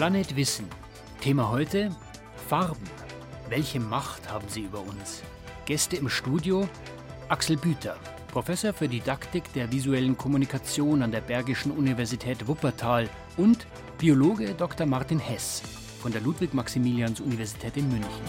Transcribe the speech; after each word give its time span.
Planet 0.00 0.34
Wissen. 0.34 0.66
Thema 1.20 1.50
heute: 1.50 1.94
Farben. 2.48 2.88
Welche 3.50 3.80
Macht 3.80 4.30
haben 4.30 4.48
sie 4.48 4.62
über 4.62 4.80
uns? 4.80 5.20
Gäste 5.66 5.96
im 5.96 6.08
Studio: 6.08 6.66
Axel 7.28 7.58
Büter, 7.58 7.98
Professor 8.28 8.72
für 8.72 8.88
Didaktik 8.88 9.52
der 9.52 9.70
visuellen 9.70 10.16
Kommunikation 10.16 11.02
an 11.02 11.12
der 11.12 11.20
Bergischen 11.20 11.70
Universität 11.70 12.48
Wuppertal 12.48 13.10
und 13.36 13.66
Biologe 13.98 14.54
Dr. 14.54 14.86
Martin 14.86 15.18
Hess 15.18 15.60
von 16.00 16.10
der 16.10 16.22
Ludwig-Maximilians-Universität 16.22 17.76
in 17.76 17.90
München. 17.90 18.24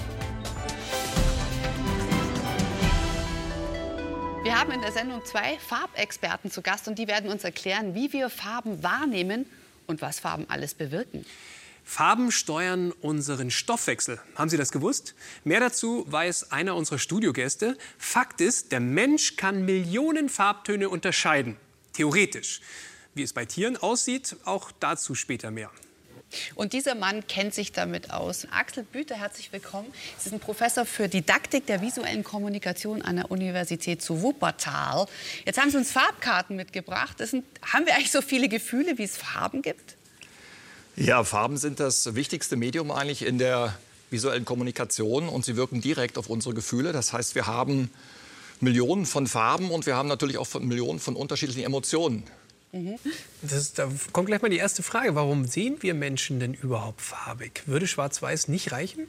Wir 4.43 4.59
haben 4.59 4.73
in 4.73 4.81
der 4.81 4.91
Sendung 4.91 5.23
zwei 5.23 5.57
Farbexperten 5.57 6.51
zu 6.51 6.61
Gast 6.61 6.89
und 6.89 6.99
die 6.99 7.07
werden 7.07 7.31
uns 7.31 7.45
erklären, 7.45 7.95
wie 7.95 8.11
wir 8.11 8.29
Farben 8.29 8.83
wahrnehmen 8.83 9.45
und 9.87 10.01
was 10.01 10.19
Farben 10.19 10.45
alles 10.49 10.73
bewirken. 10.73 11.25
Farben 11.83 12.31
steuern 12.31 12.91
unseren 13.01 13.51
Stoffwechsel. 13.51 14.19
Haben 14.35 14.49
Sie 14.49 14.57
das 14.57 14.71
gewusst? 14.71 15.13
Mehr 15.43 15.59
dazu 15.59 16.05
weiß 16.07 16.51
einer 16.51 16.75
unserer 16.75 16.99
Studiogäste. 16.99 17.77
Fakt 17.97 18.41
ist, 18.41 18.71
der 18.71 18.79
Mensch 18.79 19.35
kann 19.35 19.65
Millionen 19.65 20.29
Farbtöne 20.29 20.89
unterscheiden. 20.89 21.57
Theoretisch. 21.93 22.61
Wie 23.13 23.23
es 23.23 23.33
bei 23.33 23.45
Tieren 23.45 23.75
aussieht, 23.75 24.37
auch 24.45 24.71
dazu 24.79 25.15
später 25.15 25.51
mehr. 25.51 25.69
Und 26.55 26.73
dieser 26.73 26.95
Mann 26.95 27.27
kennt 27.27 27.53
sich 27.53 27.71
damit 27.71 28.11
aus. 28.11 28.47
Axel 28.51 28.83
Büter, 28.83 29.15
herzlich 29.15 29.51
willkommen. 29.51 29.91
Sie 30.17 30.29
sind 30.29 30.41
Professor 30.41 30.85
für 30.85 31.09
Didaktik 31.09 31.65
der 31.65 31.81
visuellen 31.81 32.23
Kommunikation 32.23 33.01
an 33.01 33.17
der 33.17 33.31
Universität 33.31 34.01
zu 34.01 34.21
Wuppertal. 34.21 35.07
Jetzt 35.45 35.59
haben 35.59 35.71
Sie 35.71 35.77
uns 35.77 35.91
Farbkarten 35.91 36.55
mitgebracht. 36.55 37.17
Sind, 37.19 37.45
haben 37.61 37.85
wir 37.85 37.95
eigentlich 37.95 38.11
so 38.11 38.21
viele 38.21 38.47
Gefühle, 38.47 38.97
wie 38.97 39.03
es 39.03 39.17
Farben 39.17 39.61
gibt? 39.61 39.97
Ja, 40.95 41.23
Farben 41.23 41.57
sind 41.57 41.79
das 41.79 42.15
wichtigste 42.15 42.55
Medium 42.57 42.91
eigentlich 42.91 43.25
in 43.25 43.37
der 43.37 43.77
visuellen 44.09 44.45
Kommunikation 44.45 45.29
und 45.29 45.45
sie 45.45 45.55
wirken 45.55 45.81
direkt 45.81 46.17
auf 46.17 46.29
unsere 46.29 46.53
Gefühle. 46.53 46.91
Das 46.91 47.13
heißt, 47.13 47.35
wir 47.35 47.47
haben 47.47 47.89
Millionen 48.59 49.05
von 49.05 49.25
Farben 49.25 49.71
und 49.71 49.85
wir 49.85 49.95
haben 49.95 50.09
natürlich 50.09 50.37
auch 50.37 50.53
Millionen 50.59 50.99
von 50.99 51.15
unterschiedlichen 51.15 51.63
Emotionen. 51.63 52.23
Mhm. 52.71 52.95
Das, 53.41 53.73
da 53.73 53.89
kommt 54.11 54.27
gleich 54.27 54.41
mal 54.41 54.49
die 54.49 54.57
erste 54.57 54.83
Frage. 54.83 55.15
Warum 55.15 55.45
sehen 55.45 55.77
wir 55.81 55.93
Menschen 55.93 56.39
denn 56.39 56.53
überhaupt 56.53 57.01
farbig? 57.01 57.63
Würde 57.65 57.87
Schwarz-Weiß 57.87 58.47
nicht 58.49 58.71
reichen? 58.71 59.07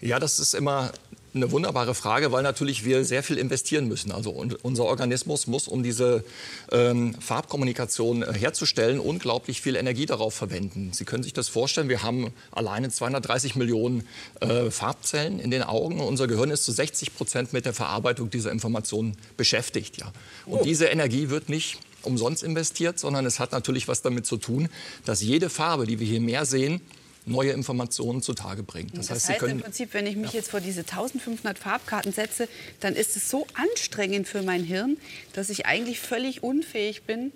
Ja, 0.00 0.20
das 0.20 0.38
ist 0.38 0.54
immer 0.54 0.92
eine 1.42 1.50
wunderbare 1.50 1.94
Frage, 1.94 2.32
weil 2.32 2.42
natürlich 2.42 2.84
wir 2.84 3.04
sehr 3.04 3.22
viel 3.22 3.38
investieren 3.38 3.88
müssen. 3.88 4.12
Also 4.12 4.30
unser 4.62 4.84
Organismus 4.84 5.46
muss, 5.46 5.68
um 5.68 5.82
diese 5.82 6.24
ähm, 6.70 7.14
Farbkommunikation 7.14 8.22
äh, 8.22 8.32
herzustellen, 8.34 9.00
unglaublich 9.00 9.60
viel 9.60 9.76
Energie 9.76 10.06
darauf 10.06 10.34
verwenden. 10.34 10.92
Sie 10.92 11.04
können 11.04 11.22
sich 11.22 11.32
das 11.32 11.48
vorstellen, 11.48 11.88
wir 11.88 12.02
haben 12.02 12.32
alleine 12.52 12.90
230 12.90 13.56
Millionen 13.56 14.06
äh, 14.40 14.70
Farbzellen 14.70 15.40
in 15.40 15.50
den 15.50 15.62
Augen. 15.62 16.00
Unser 16.00 16.26
Gehirn 16.26 16.50
ist 16.50 16.64
zu 16.64 16.72
60 16.72 17.14
Prozent 17.14 17.52
mit 17.52 17.64
der 17.64 17.72
Verarbeitung 17.72 18.30
dieser 18.30 18.52
Informationen 18.52 19.16
beschäftigt. 19.36 19.98
Ja. 19.98 20.12
Und 20.46 20.60
oh. 20.60 20.64
diese 20.64 20.86
Energie 20.86 21.30
wird 21.30 21.48
nicht 21.48 21.78
umsonst 22.02 22.42
investiert, 22.42 22.98
sondern 22.98 23.26
es 23.26 23.40
hat 23.40 23.52
natürlich 23.52 23.88
was 23.88 24.02
damit 24.02 24.26
zu 24.26 24.36
tun, 24.36 24.68
dass 25.04 25.20
jede 25.20 25.50
Farbe, 25.50 25.86
die 25.86 25.98
wir 25.98 26.06
hier 26.06 26.20
mehr 26.20 26.44
sehen, 26.44 26.80
neue 27.28 27.52
Informationen 27.52 28.22
zutage 28.22 28.62
bringt. 28.62 28.96
Das, 28.96 29.08
das 29.08 29.28
heißt, 29.28 29.42
heißt 29.42 29.52
im 29.52 29.60
Prinzip, 29.60 29.94
wenn 29.94 30.06
ich 30.06 30.16
mich 30.16 30.32
ja. 30.32 30.40
jetzt 30.40 30.50
vor 30.50 30.60
diese 30.60 30.80
1500 30.80 31.58
Farbkarten 31.58 32.12
setze, 32.12 32.48
dann 32.80 32.94
ist 32.94 33.16
es 33.16 33.30
so 33.30 33.46
anstrengend 33.54 34.28
für 34.28 34.42
mein 34.42 34.64
Hirn, 34.64 34.96
dass 35.32 35.50
ich 35.50 35.66
eigentlich 35.66 36.00
völlig 36.00 36.42
unfähig 36.42 37.04
bin, 37.04 37.32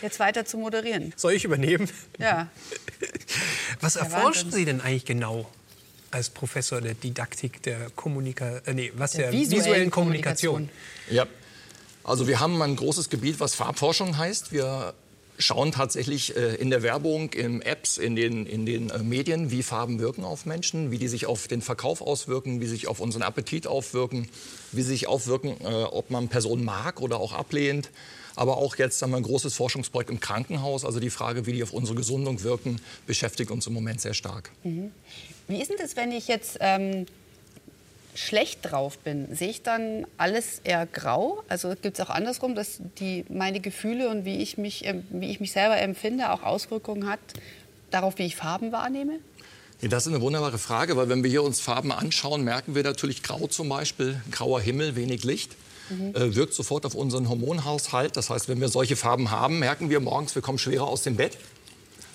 jetzt 0.00 0.18
weiter 0.20 0.44
zu 0.44 0.58
moderieren. 0.58 1.12
Soll 1.16 1.32
ich 1.32 1.44
übernehmen? 1.44 1.88
Ja. 2.18 2.48
Was 3.80 3.96
erforschen 3.96 4.52
Sie 4.52 4.64
denn 4.64 4.80
eigentlich 4.80 5.04
genau 5.04 5.50
als 6.10 6.30
Professor 6.30 6.80
der 6.80 6.94
Didaktik 6.94 7.62
der 7.62 7.90
Kommunikation, 7.96 8.66
äh, 8.66 8.74
nee, 8.74 8.92
was 8.94 9.12
der, 9.12 9.30
der 9.30 9.40
visuellen, 9.40 9.64
visuellen 9.64 9.90
Kommunikation? 9.90 10.54
Kommunikation? 10.54 11.16
Ja. 11.16 11.26
Also 12.04 12.26
wir 12.26 12.40
haben 12.40 12.60
ein 12.60 12.76
großes 12.76 13.08
Gebiet, 13.08 13.40
was 13.40 13.54
Farbforschung 13.54 14.18
heißt. 14.18 14.52
Wir 14.52 14.94
schauen 15.42 15.72
tatsächlich 15.72 16.36
äh, 16.36 16.54
in 16.54 16.70
der 16.70 16.82
Werbung, 16.82 17.32
in 17.32 17.62
Apps, 17.62 17.98
in 17.98 18.16
den, 18.16 18.46
in 18.46 18.64
den 18.64 18.90
äh, 18.90 18.98
Medien, 18.98 19.50
wie 19.50 19.62
Farben 19.62 19.98
wirken 19.98 20.24
auf 20.24 20.46
Menschen, 20.46 20.90
wie 20.90 20.98
die 20.98 21.08
sich 21.08 21.26
auf 21.26 21.48
den 21.48 21.60
Verkauf 21.60 22.00
auswirken, 22.00 22.60
wie 22.60 22.66
sich 22.66 22.88
auf 22.88 23.00
unseren 23.00 23.22
Appetit 23.22 23.66
aufwirken, 23.66 24.28
wie 24.72 24.82
sie 24.82 24.88
sich 24.88 25.06
aufwirken, 25.06 25.56
äh, 25.60 25.84
ob 25.84 26.10
man 26.10 26.28
Personen 26.28 26.64
mag 26.64 27.00
oder 27.00 27.18
auch 27.18 27.32
ablehnt. 27.32 27.90
Aber 28.34 28.56
auch 28.56 28.76
jetzt 28.76 29.02
haben 29.02 29.10
wir 29.10 29.18
ein 29.18 29.22
großes 29.22 29.54
Forschungsprojekt 29.54 30.10
im 30.10 30.20
Krankenhaus. 30.20 30.84
Also 30.84 31.00
die 31.00 31.10
Frage, 31.10 31.46
wie 31.46 31.52
die 31.52 31.62
auf 31.62 31.72
unsere 31.72 31.96
Gesundung 31.96 32.42
wirken, 32.42 32.80
beschäftigt 33.06 33.50
uns 33.50 33.66
im 33.66 33.74
Moment 33.74 34.00
sehr 34.00 34.14
stark. 34.14 34.50
Mhm. 34.64 34.90
Wie 35.48 35.60
ist 35.60 35.70
denn 35.70 35.76
das, 35.78 35.96
wenn 35.96 36.12
ich 36.12 36.28
jetzt 36.28 36.56
ähm, 36.60 37.06
schlecht 38.14 38.60
drauf 38.62 38.98
bin, 38.98 39.34
sehe 39.34 39.48
ich 39.48 39.62
dann 39.62 40.06
alles 40.18 40.60
eher 40.64 40.86
grau? 40.86 41.42
Also 41.48 41.74
gibt 41.80 41.98
es 41.98 42.04
auch 42.04 42.10
andersrum, 42.10 42.54
dass 42.54 42.80
die, 42.98 43.24
meine 43.28 43.60
Gefühle 43.60 44.08
und 44.10 44.24
wie 44.24 44.36
ich, 44.36 44.58
mich, 44.58 44.84
wie 45.10 45.30
ich 45.30 45.40
mich 45.40 45.52
selber 45.52 45.78
empfinde 45.78 46.30
auch 46.30 46.42
Auswirkungen 46.42 47.08
hat 47.08 47.20
darauf, 47.90 48.18
wie 48.18 48.24
ich 48.24 48.36
Farben 48.36 48.72
wahrnehme? 48.72 49.18
Das 49.80 50.06
ist 50.06 50.12
eine 50.12 50.22
wunderbare 50.22 50.58
Frage, 50.58 50.96
weil 50.96 51.08
wenn 51.08 51.24
wir 51.24 51.30
hier 51.30 51.42
uns 51.42 51.60
Farben 51.60 51.90
anschauen, 51.90 52.44
merken 52.44 52.74
wir 52.74 52.84
natürlich 52.84 53.22
grau 53.22 53.48
zum 53.48 53.68
Beispiel, 53.68 54.20
grauer 54.30 54.60
Himmel, 54.60 54.94
wenig 54.94 55.24
Licht. 55.24 55.56
Mhm. 55.90 56.14
Äh, 56.14 56.36
wirkt 56.36 56.54
sofort 56.54 56.86
auf 56.86 56.94
unseren 56.94 57.28
Hormonhaushalt. 57.28 58.16
Das 58.16 58.30
heißt, 58.30 58.48
wenn 58.48 58.60
wir 58.60 58.68
solche 58.68 58.94
Farben 58.94 59.32
haben, 59.32 59.58
merken 59.58 59.90
wir 59.90 59.98
morgens, 59.98 60.36
wir 60.36 60.42
kommen 60.42 60.58
schwerer 60.58 60.86
aus 60.86 61.02
dem 61.02 61.16
Bett, 61.16 61.36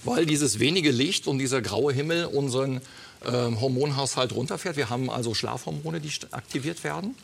weil 0.05 0.25
dieses 0.25 0.59
wenige 0.59 0.91
Licht 0.91 1.27
und 1.27 1.39
dieser 1.39 1.61
graue 1.61 1.91
Himmel 1.91 2.25
unseren 2.25 2.75
ähm, 2.75 2.81
Hormonhaushalt 3.25 4.33
runterfährt. 4.33 4.77
Wir 4.77 4.89
haben 4.89 5.09
also 5.09 5.33
Schlafhormone, 5.33 5.99
die 5.99 6.11
aktiviert 6.31 6.83
werden. 6.83 7.15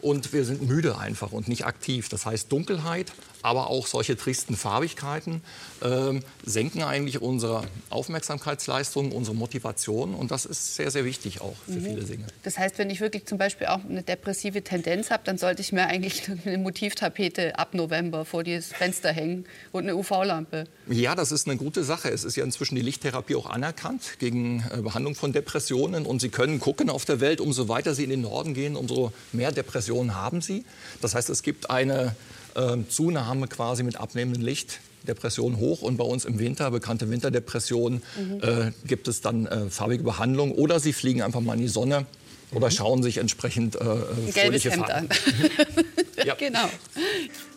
Und 0.00 0.32
wir 0.32 0.44
sind 0.44 0.62
müde 0.62 0.98
einfach 0.98 1.32
und 1.32 1.48
nicht 1.48 1.66
aktiv. 1.66 2.08
Das 2.08 2.26
heißt, 2.26 2.50
Dunkelheit 2.50 3.12
aber 3.42 3.70
auch 3.70 3.86
solche 3.86 4.16
tristen 4.16 4.56
Farbigkeiten 4.56 5.42
äh, 5.80 6.20
senken 6.44 6.82
eigentlich 6.82 7.22
unsere 7.22 7.64
Aufmerksamkeitsleistung, 7.88 9.12
unsere 9.12 9.36
Motivation 9.36 10.14
und 10.14 10.30
das 10.30 10.44
ist 10.44 10.76
sehr, 10.76 10.90
sehr 10.90 11.04
wichtig 11.04 11.40
auch 11.40 11.56
für 11.66 11.72
mhm. 11.72 11.84
viele 11.84 12.04
Dinge. 12.04 12.24
Das 12.42 12.58
heißt, 12.58 12.78
wenn 12.78 12.90
ich 12.90 13.00
wirklich 13.00 13.26
zum 13.26 13.38
Beispiel 13.38 13.68
auch 13.68 13.84
eine 13.84 14.02
depressive 14.02 14.62
Tendenz 14.62 15.10
habe, 15.10 15.22
dann 15.24 15.38
sollte 15.38 15.62
ich 15.62 15.72
mir 15.72 15.86
eigentlich 15.86 16.24
eine 16.44 16.58
Motivtapete 16.58 17.58
ab 17.58 17.74
November 17.74 18.24
vor 18.24 18.44
das 18.44 18.66
Fenster 18.66 19.12
hängen 19.12 19.44
und 19.72 19.84
eine 19.84 19.96
UV-Lampe. 19.96 20.64
Ja, 20.88 21.14
das 21.14 21.32
ist 21.32 21.48
eine 21.48 21.56
gute 21.56 21.84
Sache. 21.84 22.10
Es 22.10 22.24
ist 22.24 22.36
ja 22.36 22.44
inzwischen 22.44 22.74
die 22.74 22.82
Lichttherapie 22.82 23.36
auch 23.36 23.48
anerkannt 23.48 24.18
gegen 24.18 24.64
äh, 24.72 24.82
Behandlung 24.82 25.14
von 25.14 25.32
Depressionen 25.32 26.06
und 26.06 26.20
Sie 26.20 26.28
können 26.28 26.60
gucken 26.60 26.90
auf 26.90 27.04
der 27.04 27.20
Welt, 27.20 27.40
umso 27.40 27.68
weiter 27.68 27.94
Sie 27.94 28.04
in 28.04 28.10
den 28.10 28.22
Norden 28.22 28.54
gehen, 28.54 28.76
umso 28.76 29.12
mehr 29.32 29.52
Depressionen 29.52 29.89
haben 30.14 30.40
Sie. 30.40 30.64
Das 31.00 31.14
heißt, 31.14 31.30
es 31.30 31.42
gibt 31.42 31.70
eine 31.70 32.14
äh, 32.54 32.76
Zunahme 32.88 33.48
quasi 33.48 33.82
mit 33.82 33.96
abnehmendem 33.96 34.42
Licht. 34.42 34.80
Depression 35.06 35.56
hoch 35.56 35.80
und 35.80 35.96
bei 35.96 36.04
uns 36.04 36.26
im 36.26 36.38
Winter, 36.38 36.70
bekannte 36.70 37.08
Winterdepression, 37.08 38.02
mhm. 38.18 38.40
äh, 38.42 38.72
gibt 38.86 39.08
es 39.08 39.22
dann 39.22 39.46
äh, 39.46 39.70
farbige 39.70 40.02
Behandlung 40.02 40.52
oder 40.52 40.78
sie 40.78 40.92
fliegen 40.92 41.22
einfach 41.22 41.40
mal 41.40 41.54
in 41.54 41.60
die 41.60 41.68
Sonne 41.68 42.04
oder 42.52 42.66
mhm. 42.66 42.72
schauen 42.72 43.02
sich 43.02 43.18
entsprechend 43.18 43.76
äh, 43.76 43.78
Ein 43.78 44.32
gelbes 44.34 44.64
Hemd 44.64 44.86
Farben. 44.86 45.08
an. 45.08 45.84
ja. 46.24 46.34
Genau. 46.34 46.68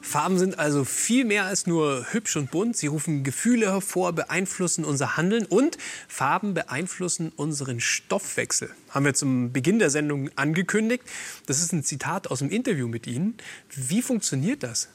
Farben 0.01 0.37
sind 0.37 0.59
also 0.59 0.83
viel 0.83 1.25
mehr 1.25 1.45
als 1.45 1.65
nur 1.65 2.05
hübsch 2.11 2.35
und 2.35 2.51
bunt. 2.51 2.77
Sie 2.77 2.87
rufen 2.87 3.23
Gefühle 3.23 3.71
hervor, 3.71 4.13
beeinflussen 4.13 4.85
unser 4.85 5.17
Handeln 5.17 5.45
und 5.45 5.77
Farben 6.07 6.53
beeinflussen 6.53 7.31
unseren 7.35 7.79
Stoffwechsel. 7.79 8.69
Haben 8.89 9.05
wir 9.05 9.13
zum 9.13 9.51
Beginn 9.51 9.79
der 9.79 9.89
Sendung 9.89 10.29
angekündigt. 10.35 11.03
Das 11.45 11.61
ist 11.61 11.73
ein 11.73 11.83
Zitat 11.83 12.27
aus 12.29 12.39
dem 12.39 12.49
Interview 12.49 12.87
mit 12.87 13.07
Ihnen. 13.07 13.35
Wie 13.75 14.01
funktioniert 14.01 14.63
das? 14.63 14.89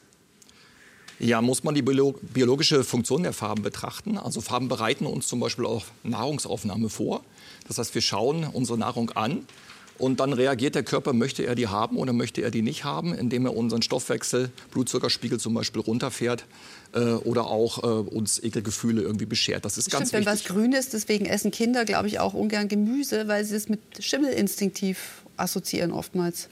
Ja, 1.21 1.43
muss 1.43 1.65
man 1.65 1.75
die 1.75 1.83
biologische 1.83 2.85
Funktion 2.85 3.25
der 3.25 3.33
Farben 3.33 3.63
betrachten. 3.63 4.19
Also 4.19 4.41
Farben 4.41 4.69
bereiten 4.69 5.05
uns 5.05 5.27
zum 5.27 5.41
Beispiel 5.41 5.67
auch 5.67 5.85
Nahrungsaufnahme 6.05 6.89
vor. 6.89 7.25
Das 7.67 7.79
heißt, 7.79 7.95
wir 7.95 8.03
schauen 8.03 8.45
unsere 8.45 8.79
Nahrung 8.79 9.11
an 9.11 9.45
und 9.99 10.21
dann 10.21 10.33
reagiert 10.33 10.75
der 10.75 10.83
Körper, 10.85 11.13
möchte 11.13 11.45
er 11.45 11.55
die 11.55 11.67
haben 11.67 11.97
oder 11.97 12.13
möchte 12.13 12.43
er 12.43 12.51
die 12.51 12.63
nicht 12.63 12.85
haben, 12.85 13.15
indem 13.15 13.47
er 13.47 13.57
unseren 13.57 13.83
Stoffwechsel, 13.83 14.51
Blutzuckerspiegel 14.71 15.41
zum 15.41 15.55
Beispiel 15.55 15.83
runterfährt 15.83 16.45
äh, 16.95 17.01
oder 17.01 17.49
auch 17.49 17.83
äh, 17.83 17.87
uns 17.87 18.43
Ekelgefühle 18.43 19.03
irgendwie 19.03 19.27
beschert. 19.27 19.65
Das 19.65 19.77
ist 19.77 19.87
Stimmt, 19.87 20.01
ganz 20.01 20.13
wenn 20.13 20.27
wichtig. 20.27 20.45
was 20.49 20.55
grün 20.55 20.73
ist, 20.73 20.95
deswegen 20.95 21.27
essen 21.27 21.51
Kinder, 21.51 21.85
glaube 21.85 22.09
ich, 22.09 22.21
auch 22.21 22.35
ungern 22.35 22.69
Gemüse, 22.69 23.29
weil 23.29 23.45
sie 23.45 23.57
es 23.57 23.69
mit 23.69 23.81
Schimmel 23.99 24.33
instinktiv 24.33 25.23
assoziieren 25.37 25.93
oftmals. 25.93 26.49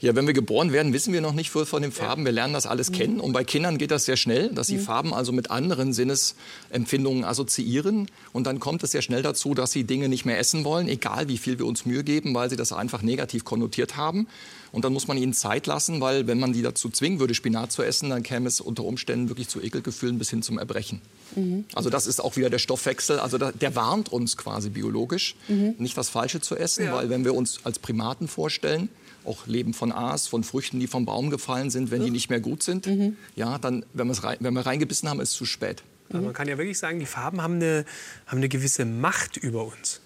Ja, 0.00 0.16
wenn 0.16 0.26
wir 0.26 0.32
geboren 0.32 0.72
werden, 0.72 0.94
wissen 0.94 1.12
wir 1.12 1.20
noch 1.20 1.34
nicht 1.34 1.50
viel 1.50 1.66
von 1.66 1.82
den 1.82 1.92
Farben. 1.92 2.24
Wir 2.24 2.32
lernen 2.32 2.54
das 2.54 2.66
alles 2.66 2.90
mhm. 2.90 2.94
kennen. 2.94 3.20
Und 3.20 3.32
bei 3.32 3.44
Kindern 3.44 3.76
geht 3.76 3.90
das 3.90 4.06
sehr 4.06 4.16
schnell, 4.16 4.48
dass 4.48 4.68
sie 4.68 4.78
mhm. 4.78 4.82
Farben 4.82 5.14
also 5.14 5.30
mit 5.30 5.50
anderen 5.50 5.92
Sinnesempfindungen 5.92 7.24
assoziieren. 7.24 8.08
Und 8.32 8.46
dann 8.46 8.60
kommt 8.60 8.82
es 8.82 8.92
sehr 8.92 9.02
schnell 9.02 9.22
dazu, 9.22 9.52
dass 9.52 9.72
sie 9.72 9.84
Dinge 9.84 10.08
nicht 10.08 10.24
mehr 10.24 10.38
essen 10.38 10.64
wollen, 10.64 10.88
egal 10.88 11.28
wie 11.28 11.36
viel 11.36 11.58
wir 11.58 11.66
uns 11.66 11.84
Mühe 11.84 12.02
geben, 12.02 12.34
weil 12.34 12.48
sie 12.48 12.56
das 12.56 12.72
einfach 12.72 13.02
negativ 13.02 13.44
konnotiert 13.44 13.98
haben. 13.98 14.26
Und 14.72 14.84
dann 14.84 14.92
muss 14.92 15.06
man 15.08 15.18
ihnen 15.18 15.34
Zeit 15.34 15.66
lassen, 15.66 16.00
weil 16.00 16.26
wenn 16.26 16.38
man 16.38 16.52
die 16.52 16.62
dazu 16.62 16.88
zwingen 16.88 17.20
würde, 17.20 17.34
Spinat 17.34 17.72
zu 17.72 17.82
essen, 17.82 18.08
dann 18.08 18.22
käme 18.22 18.48
es 18.48 18.60
unter 18.60 18.84
Umständen 18.84 19.28
wirklich 19.28 19.48
zu 19.48 19.60
Ekelgefühlen 19.60 20.18
bis 20.18 20.30
hin 20.30 20.42
zum 20.42 20.58
Erbrechen. 20.58 21.02
Mhm. 21.34 21.64
Also 21.74 21.90
das 21.90 22.06
ist 22.06 22.20
auch 22.20 22.36
wieder 22.36 22.48
der 22.48 22.58
Stoffwechsel. 22.58 23.18
Also 23.18 23.36
der, 23.36 23.74
warnt 23.74 24.10
uns 24.10 24.36
quasi 24.36 24.70
biologisch, 24.70 25.34
mhm. 25.48 25.74
nicht 25.78 25.96
das 25.96 26.08
Falsche 26.08 26.40
zu 26.40 26.56
essen, 26.56 26.86
ja. 26.86 26.94
weil 26.94 27.10
wenn 27.10 27.24
wir 27.24 27.34
uns 27.34 27.60
als 27.64 27.78
Primaten 27.78 28.28
vorstellen, 28.28 28.88
auch 29.24 29.46
Leben 29.46 29.74
von 29.74 29.92
Aas, 29.92 30.26
von 30.26 30.44
Früchten, 30.44 30.80
die 30.80 30.86
vom 30.86 31.04
Baum 31.04 31.30
gefallen 31.30 31.70
sind, 31.70 31.90
wenn 31.90 32.02
die 32.04 32.10
nicht 32.10 32.30
mehr 32.30 32.40
gut 32.40 32.62
sind, 32.62 32.86
mhm. 32.86 33.16
ja, 33.36 33.58
dann, 33.58 33.84
wenn, 33.92 34.10
rein, 34.10 34.36
wenn 34.40 34.54
wir 34.54 34.66
reingebissen 34.66 35.08
haben, 35.08 35.20
ist 35.20 35.30
es 35.30 35.36
zu 35.36 35.44
spät. 35.44 35.82
Also 36.12 36.24
man 36.24 36.34
kann 36.34 36.48
ja 36.48 36.58
wirklich 36.58 36.78
sagen, 36.78 36.98
die 36.98 37.06
Farben 37.06 37.40
haben 37.40 37.54
eine, 37.54 37.84
haben 38.26 38.38
eine 38.38 38.48
gewisse 38.48 38.84
Macht 38.84 39.36
über 39.36 39.64
uns. 39.64 40.00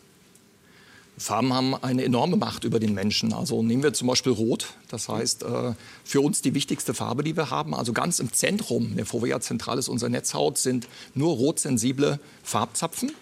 Farben 1.16 1.52
haben 1.52 1.74
eine 1.76 2.04
enorme 2.04 2.36
Macht 2.36 2.64
über 2.64 2.80
den 2.80 2.92
Menschen. 2.92 3.32
Also 3.32 3.62
nehmen 3.62 3.82
wir 3.82 3.92
zum 3.92 4.08
Beispiel 4.08 4.32
Rot. 4.32 4.74
Das 4.88 5.08
heißt, 5.08 5.44
äh, 5.44 5.74
für 6.02 6.20
uns 6.20 6.42
die 6.42 6.54
wichtigste 6.54 6.92
Farbe, 6.92 7.22
die 7.22 7.36
wir 7.36 7.50
haben. 7.50 7.74
Also 7.74 7.92
ganz 7.92 8.18
im 8.18 8.32
Zentrum, 8.32 8.96
der 8.96 9.06
Fovea 9.06 9.40
zentral 9.40 9.78
ist 9.78 9.88
unserer 9.88 10.10
Netzhaut, 10.10 10.58
sind 10.58 10.88
nur 11.14 11.34
rotsensible 11.36 12.18
Farbzapfen. 12.42 13.12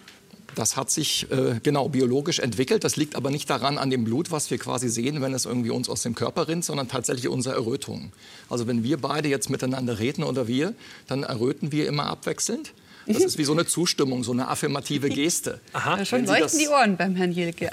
Das 0.54 0.76
hat 0.76 0.90
sich 0.90 1.30
äh, 1.30 1.60
genau 1.62 1.88
biologisch 1.88 2.38
entwickelt. 2.38 2.84
Das 2.84 2.96
liegt 2.96 3.16
aber 3.16 3.30
nicht 3.30 3.48
daran 3.48 3.78
an 3.78 3.90
dem 3.90 4.04
Blut, 4.04 4.30
was 4.30 4.50
wir 4.50 4.58
quasi 4.58 4.88
sehen, 4.88 5.22
wenn 5.22 5.32
es 5.32 5.46
irgendwie 5.46 5.70
uns 5.70 5.88
aus 5.88 6.02
dem 6.02 6.14
Körper 6.14 6.48
rinnt, 6.48 6.64
sondern 6.64 6.88
tatsächlich 6.88 7.28
unsere 7.28 7.54
Errötung. 7.54 8.12
Also 8.50 8.66
wenn 8.66 8.84
wir 8.84 8.98
beide 8.98 9.28
jetzt 9.28 9.48
miteinander 9.48 9.98
reden 9.98 10.24
oder 10.24 10.48
wir, 10.48 10.74
dann 11.06 11.22
erröten 11.22 11.72
wir 11.72 11.86
immer 11.86 12.06
abwechselnd. 12.06 12.72
Das 13.06 13.22
ist 13.22 13.38
wie 13.38 13.44
so 13.44 13.52
eine 13.52 13.66
Zustimmung, 13.66 14.24
so 14.24 14.32
eine 14.32 14.48
affirmative 14.48 15.08
Geste. 15.08 15.60
Aha. 15.72 15.98
Ja, 15.98 16.04
schon 16.04 16.24
leuchten 16.24 16.58
die 16.58 16.68
Ohren 16.68 16.96
beim 16.96 17.16
Herrn 17.16 17.32
Jelke. 17.32 17.70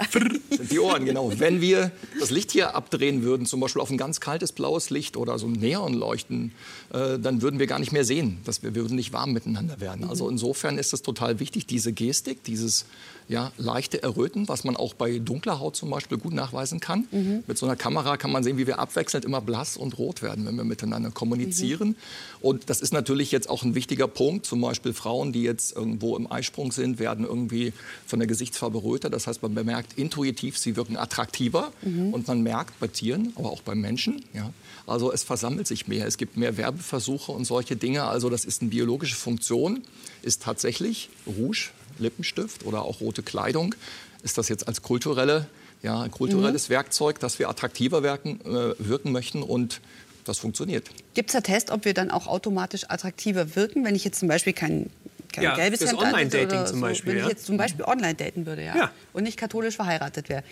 die 0.71 0.79
Ohren, 0.79 1.05
genau. 1.05 1.31
Wenn 1.37 1.61
wir 1.61 1.91
das 2.19 2.29
Licht 2.31 2.51
hier 2.51 2.75
abdrehen 2.75 3.23
würden, 3.23 3.45
zum 3.45 3.59
Beispiel 3.59 3.81
auf 3.81 3.89
ein 3.89 3.97
ganz 3.97 4.19
kaltes 4.19 4.51
blaues 4.51 4.89
Licht 4.89 5.17
oder 5.17 5.37
so 5.39 5.47
ein 5.47 5.53
Neonleuchten, 5.53 6.51
äh, 6.93 7.19
dann 7.19 7.41
würden 7.41 7.59
wir 7.59 7.67
gar 7.67 7.79
nicht 7.79 7.91
mehr 7.91 8.05
sehen. 8.05 8.39
Dass 8.45 8.63
wir, 8.63 8.75
wir 8.75 8.81
würden 8.83 8.95
nicht 8.95 9.13
warm 9.13 9.33
miteinander 9.33 9.79
werden. 9.79 10.07
Also 10.07 10.29
insofern 10.29 10.77
ist 10.77 10.93
es 10.93 11.01
total 11.01 11.39
wichtig, 11.39 11.65
diese 11.65 11.93
Gestik, 11.93 12.43
dieses 12.43 12.85
ja, 13.29 13.51
leichte 13.57 14.01
Erröten, 14.01 14.47
was 14.47 14.63
man 14.63 14.75
auch 14.75 14.95
bei 14.95 15.19
dunkler 15.19 15.59
Haut 15.59 15.75
zum 15.75 15.91
Beispiel 15.91 16.17
gut 16.17 16.33
nachweisen 16.33 16.79
kann. 16.79 17.07
Mhm. 17.11 17.43
Mit 17.45 17.59
so 17.59 17.67
einer 17.67 17.75
Kamera 17.75 18.17
kann 18.17 18.31
man 18.31 18.43
sehen, 18.43 18.57
wie 18.57 18.65
wir 18.65 18.79
abwechselnd 18.79 19.23
immer 19.23 19.39
blass 19.39 19.77
und 19.77 19.99
rot 19.99 20.23
werden, 20.23 20.47
wenn 20.47 20.55
wir 20.55 20.63
miteinander 20.63 21.11
kommunizieren. 21.11 21.89
Mhm. 21.89 21.95
Und 22.41 22.69
das 22.71 22.81
ist 22.81 22.91
natürlich 22.91 23.31
jetzt 23.31 23.47
auch 23.47 23.61
ein 23.61 23.75
wichtiger 23.75 24.07
Punkt. 24.07 24.47
Zum 24.47 24.61
Beispiel 24.61 24.93
Frauen, 24.93 25.18
die 25.33 25.43
jetzt 25.43 25.75
irgendwo 25.75 26.15
im 26.17 26.31
Eisprung 26.31 26.71
sind, 26.71 26.99
werden 26.99 27.25
irgendwie 27.25 27.73
von 28.05 28.19
der 28.19 28.27
Gesichtsfarbe 28.27 28.83
röter. 28.83 29.09
Das 29.09 29.27
heißt, 29.27 29.41
man 29.41 29.53
bemerkt 29.53 29.97
intuitiv, 29.97 30.57
sie 30.57 30.75
wirken 30.75 30.97
attraktiver. 30.97 31.71
Mhm. 31.81 32.13
Und 32.13 32.27
man 32.27 32.41
merkt 32.41 32.79
bei 32.79 32.87
Tieren, 32.87 33.33
aber 33.35 33.51
auch 33.51 33.61
beim 33.61 33.81
Menschen, 33.81 34.23
ja, 34.33 34.51
also 34.87 35.11
es 35.11 35.23
versammelt 35.23 35.67
sich 35.67 35.87
mehr. 35.87 36.07
Es 36.07 36.17
gibt 36.17 36.37
mehr 36.37 36.57
Werbeversuche 36.57 37.31
und 37.31 37.45
solche 37.45 37.75
Dinge. 37.75 38.05
Also 38.05 38.29
das 38.29 38.45
ist 38.45 38.61
eine 38.61 38.71
biologische 38.71 39.15
Funktion, 39.15 39.83
ist 40.23 40.41
tatsächlich 40.41 41.09
Rouge 41.27 41.69
Lippenstift 41.99 42.65
oder 42.65 42.83
auch 42.83 43.01
rote 43.01 43.21
Kleidung. 43.21 43.75
Ist 44.23 44.37
das 44.37 44.49
jetzt 44.49 44.67
als 44.67 44.81
kulturelle, 44.81 45.47
ja, 45.83 46.07
kulturelles 46.09 46.69
mhm. 46.69 46.73
Werkzeug, 46.73 47.19
dass 47.19 47.39
wir 47.39 47.49
attraktiver 47.49 48.03
wirken, 48.03 48.41
äh, 48.41 48.73
wirken 48.79 49.11
möchten 49.11 49.43
und 49.43 49.81
das 50.25 50.37
funktioniert. 50.37 50.89
Gibt 51.13 51.29
es 51.29 51.35
einen 51.35 51.43
Test, 51.43 51.71
ob 51.71 51.85
wir 51.85 51.93
dann 51.93 52.11
auch 52.11 52.27
automatisch 52.27 52.85
attraktiver 52.89 53.55
wirken, 53.55 53.83
wenn 53.83 53.95
ich 53.95 54.03
jetzt 54.03 54.19
zum 54.19 54.27
Beispiel 54.27 54.53
kein, 54.53 54.89
kein 54.89 54.89
ja, 55.37 55.55
gelbes 55.55 55.81
Hemd 55.81 55.99
Online-Dating 55.99 56.65
zum 56.65 56.81
Beispiel. 56.81 57.13
Wenn 57.13 57.19
ja. 57.19 57.25
ich 57.25 57.29
jetzt 57.31 57.45
zum 57.45 57.57
Beispiel 57.57 57.85
online 57.85 58.15
daten 58.15 58.45
würde 58.45 58.63
ja, 58.63 58.75
ja. 58.75 58.91
und 59.13 59.23
nicht 59.23 59.37
katholisch 59.37 59.75
verheiratet 59.75 60.29
wäre, 60.29 60.43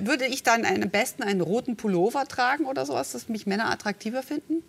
würde 0.00 0.26
ich 0.26 0.42
dann 0.42 0.64
am 0.64 0.90
besten 0.90 1.22
einen 1.22 1.40
roten 1.40 1.76
Pullover 1.76 2.26
tragen 2.26 2.66
oder 2.66 2.86
sowas, 2.86 3.12
dass 3.12 3.28
mich 3.28 3.46
Männer 3.46 3.70
attraktiver 3.70 4.22
finden? 4.22 4.62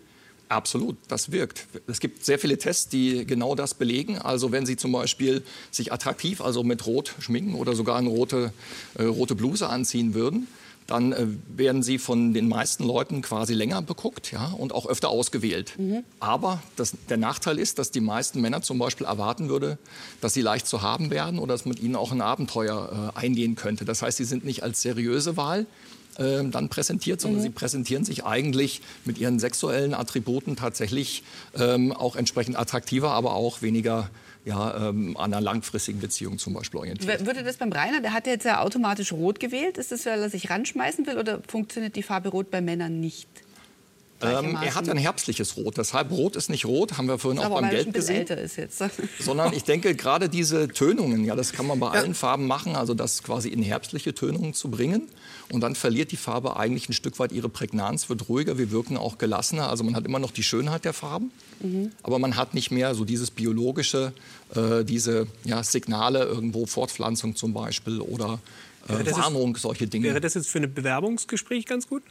Absolut, 0.50 0.96
das 1.06 1.30
wirkt. 1.30 1.66
Es 1.86 2.00
gibt 2.00 2.24
sehr 2.24 2.40
viele 2.40 2.58
Tests, 2.58 2.88
die 2.88 3.24
genau 3.24 3.54
das 3.54 3.74
belegen. 3.74 4.18
Also 4.18 4.50
wenn 4.50 4.66
Sie 4.66 4.76
zum 4.76 4.90
Beispiel 4.90 5.44
sich 5.70 5.92
attraktiv, 5.92 6.40
also 6.40 6.64
mit 6.64 6.86
Rot 6.86 7.14
schminken 7.20 7.54
oder 7.54 7.76
sogar 7.76 7.98
eine 7.98 8.08
rote, 8.08 8.52
äh, 8.98 9.04
rote 9.04 9.36
Bluse 9.36 9.68
anziehen 9.68 10.12
würden, 10.12 10.48
dann 10.90 11.12
äh, 11.12 11.26
werden 11.56 11.82
Sie 11.82 11.98
von 11.98 12.34
den 12.34 12.48
meisten 12.48 12.84
Leuten 12.84 13.22
quasi 13.22 13.54
länger 13.54 13.80
beguckt 13.80 14.32
ja, 14.32 14.48
und 14.48 14.74
auch 14.74 14.86
öfter 14.86 15.08
ausgewählt. 15.08 15.74
Mhm. 15.78 16.02
Aber 16.18 16.62
das, 16.76 16.94
der 17.08 17.16
Nachteil 17.16 17.58
ist, 17.58 17.78
dass 17.78 17.90
die 17.90 18.00
meisten 18.00 18.40
Männer 18.40 18.62
zum 18.62 18.78
Beispiel 18.78 19.06
erwarten 19.06 19.48
würde, 19.48 19.78
dass 20.20 20.34
sie 20.34 20.42
leicht 20.42 20.66
zu 20.66 20.82
haben 20.82 21.10
werden 21.10 21.38
oder 21.38 21.54
dass 21.54 21.64
mit 21.64 21.80
ihnen 21.80 21.96
auch 21.96 22.12
ein 22.12 22.20
Abenteuer 22.20 23.12
äh, 23.14 23.18
eingehen 23.18 23.54
könnte. 23.54 23.84
Das 23.84 24.02
heißt, 24.02 24.16
sie 24.16 24.24
sind 24.24 24.44
nicht 24.44 24.62
als 24.62 24.82
seriöse 24.82 25.36
Wahl 25.36 25.66
äh, 26.16 26.42
dann 26.44 26.68
präsentiert, 26.68 27.20
sondern 27.20 27.40
mhm. 27.40 27.44
sie 27.44 27.50
präsentieren 27.50 28.04
sich 28.04 28.24
eigentlich 28.24 28.82
mit 29.04 29.18
ihren 29.18 29.38
sexuellen 29.38 29.94
Attributen 29.94 30.56
tatsächlich 30.56 31.22
ähm, 31.54 31.92
auch 31.92 32.16
entsprechend 32.16 32.58
attraktiver, 32.58 33.12
aber 33.12 33.34
auch 33.34 33.62
weniger 33.62 34.10
ja, 34.44 34.88
ähm, 34.88 35.16
an 35.16 35.32
einer 35.32 35.40
langfristigen 35.40 36.00
Beziehung 36.00 36.38
zum 36.38 36.54
Beispiel 36.54 36.78
orientiert. 36.78 37.26
Würde 37.26 37.42
das 37.42 37.56
beim 37.56 37.72
Rainer, 37.72 38.00
der 38.00 38.12
hat 38.12 38.26
jetzt 38.26 38.44
ja 38.44 38.60
automatisch 38.60 39.12
rot 39.12 39.40
gewählt, 39.40 39.78
ist 39.78 39.92
das, 39.92 40.06
weil 40.06 40.20
er 40.20 40.30
sich 40.30 40.50
ranschmeißen 40.50 41.06
will 41.06 41.18
oder 41.18 41.40
funktioniert 41.46 41.96
die 41.96 42.02
Farbe 42.02 42.30
rot 42.30 42.50
bei 42.50 42.60
Männern 42.60 43.00
nicht? 43.00 43.28
Ähm, 44.22 44.58
er 44.62 44.74
hat 44.74 44.88
ein 44.88 44.96
herbstliches 44.96 45.56
Rot. 45.56 45.78
Deshalb 45.78 46.10
Rot 46.10 46.36
ist 46.36 46.50
nicht 46.50 46.66
rot, 46.66 46.98
haben 46.98 47.08
wir 47.08 47.18
vorhin 47.18 47.40
auch 47.40 47.60
beim 47.60 47.70
Gelb 47.70 47.92
gesehen. 47.92 48.16
Älter 48.16 48.38
ist 48.38 48.56
jetzt. 48.56 48.82
Sondern 49.18 49.52
ich 49.52 49.64
denke, 49.64 49.94
gerade 49.94 50.28
diese 50.28 50.68
Tönungen, 50.68 51.24
ja, 51.24 51.34
das 51.36 51.52
kann 51.52 51.66
man 51.66 51.80
bei 51.80 51.86
ja. 51.94 52.00
allen 52.00 52.14
Farben 52.14 52.46
machen, 52.46 52.76
also 52.76 52.94
das 52.94 53.22
quasi 53.22 53.48
in 53.48 53.62
herbstliche 53.62 54.14
Tönungen 54.14 54.52
zu 54.52 54.70
bringen. 54.70 55.08
Und 55.50 55.62
dann 55.62 55.74
verliert 55.74 56.12
die 56.12 56.16
Farbe 56.16 56.56
eigentlich 56.56 56.88
ein 56.88 56.92
Stück 56.92 57.18
weit 57.18 57.32
ihre 57.32 57.48
Prägnanz, 57.48 58.08
wird 58.08 58.28
ruhiger, 58.28 58.58
wir 58.58 58.70
wirken 58.70 58.96
auch 58.96 59.18
gelassener. 59.18 59.68
Also 59.68 59.84
man 59.84 59.96
hat 59.96 60.04
immer 60.04 60.18
noch 60.18 60.30
die 60.30 60.42
Schönheit 60.42 60.84
der 60.84 60.92
Farben, 60.92 61.32
mhm. 61.60 61.90
aber 62.02 62.18
man 62.18 62.36
hat 62.36 62.54
nicht 62.54 62.70
mehr 62.70 62.94
so 62.94 63.04
dieses 63.04 63.30
biologische, 63.30 64.12
äh, 64.54 64.84
diese 64.84 65.26
ja, 65.44 65.62
Signale 65.62 66.24
irgendwo, 66.24 66.66
Fortpflanzung 66.66 67.36
zum 67.36 67.52
Beispiel 67.52 68.00
oder 68.00 68.38
äh, 68.88 69.10
Warnung, 69.12 69.54
jetzt, 69.54 69.62
solche 69.62 69.86
Dinge. 69.86 70.08
Wäre 70.08 70.20
das 70.20 70.34
jetzt 70.34 70.48
für 70.48 70.58
ein 70.58 70.72
Bewerbungsgespräch 70.72 71.66
ganz 71.66 71.88
gut? 71.88 72.02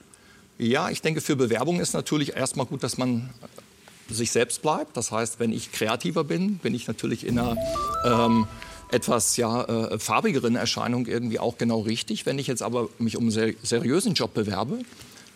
Ja, 0.59 0.89
ich 0.89 1.01
denke, 1.01 1.21
für 1.21 1.37
Bewerbung 1.37 1.79
ist 1.79 1.93
natürlich 1.93 2.35
erstmal 2.35 2.65
gut, 2.65 2.83
dass 2.83 2.97
man 2.97 3.29
sich 4.09 4.31
selbst 4.31 4.61
bleibt. 4.61 4.97
Das 4.97 5.09
heißt, 5.09 5.39
wenn 5.39 5.53
ich 5.53 5.71
kreativer 5.71 6.25
bin, 6.25 6.57
bin 6.57 6.75
ich 6.75 6.85
natürlich 6.85 7.25
in 7.25 7.39
einer 7.39 7.57
ähm, 8.05 8.45
etwas 8.91 9.37
ja, 9.37 9.63
äh, 9.63 9.99
farbigeren 9.99 10.57
Erscheinung 10.57 11.05
irgendwie 11.05 11.39
auch 11.39 11.57
genau 11.57 11.79
richtig. 11.79 12.25
Wenn 12.25 12.37
ich 12.39 12.47
jetzt 12.47 12.61
aber 12.61 12.89
mich 12.99 13.15
um 13.15 13.23
einen 13.23 13.31
ser 13.31 13.53
seriösen 13.63 14.15
Job 14.15 14.33
bewerbe, 14.33 14.79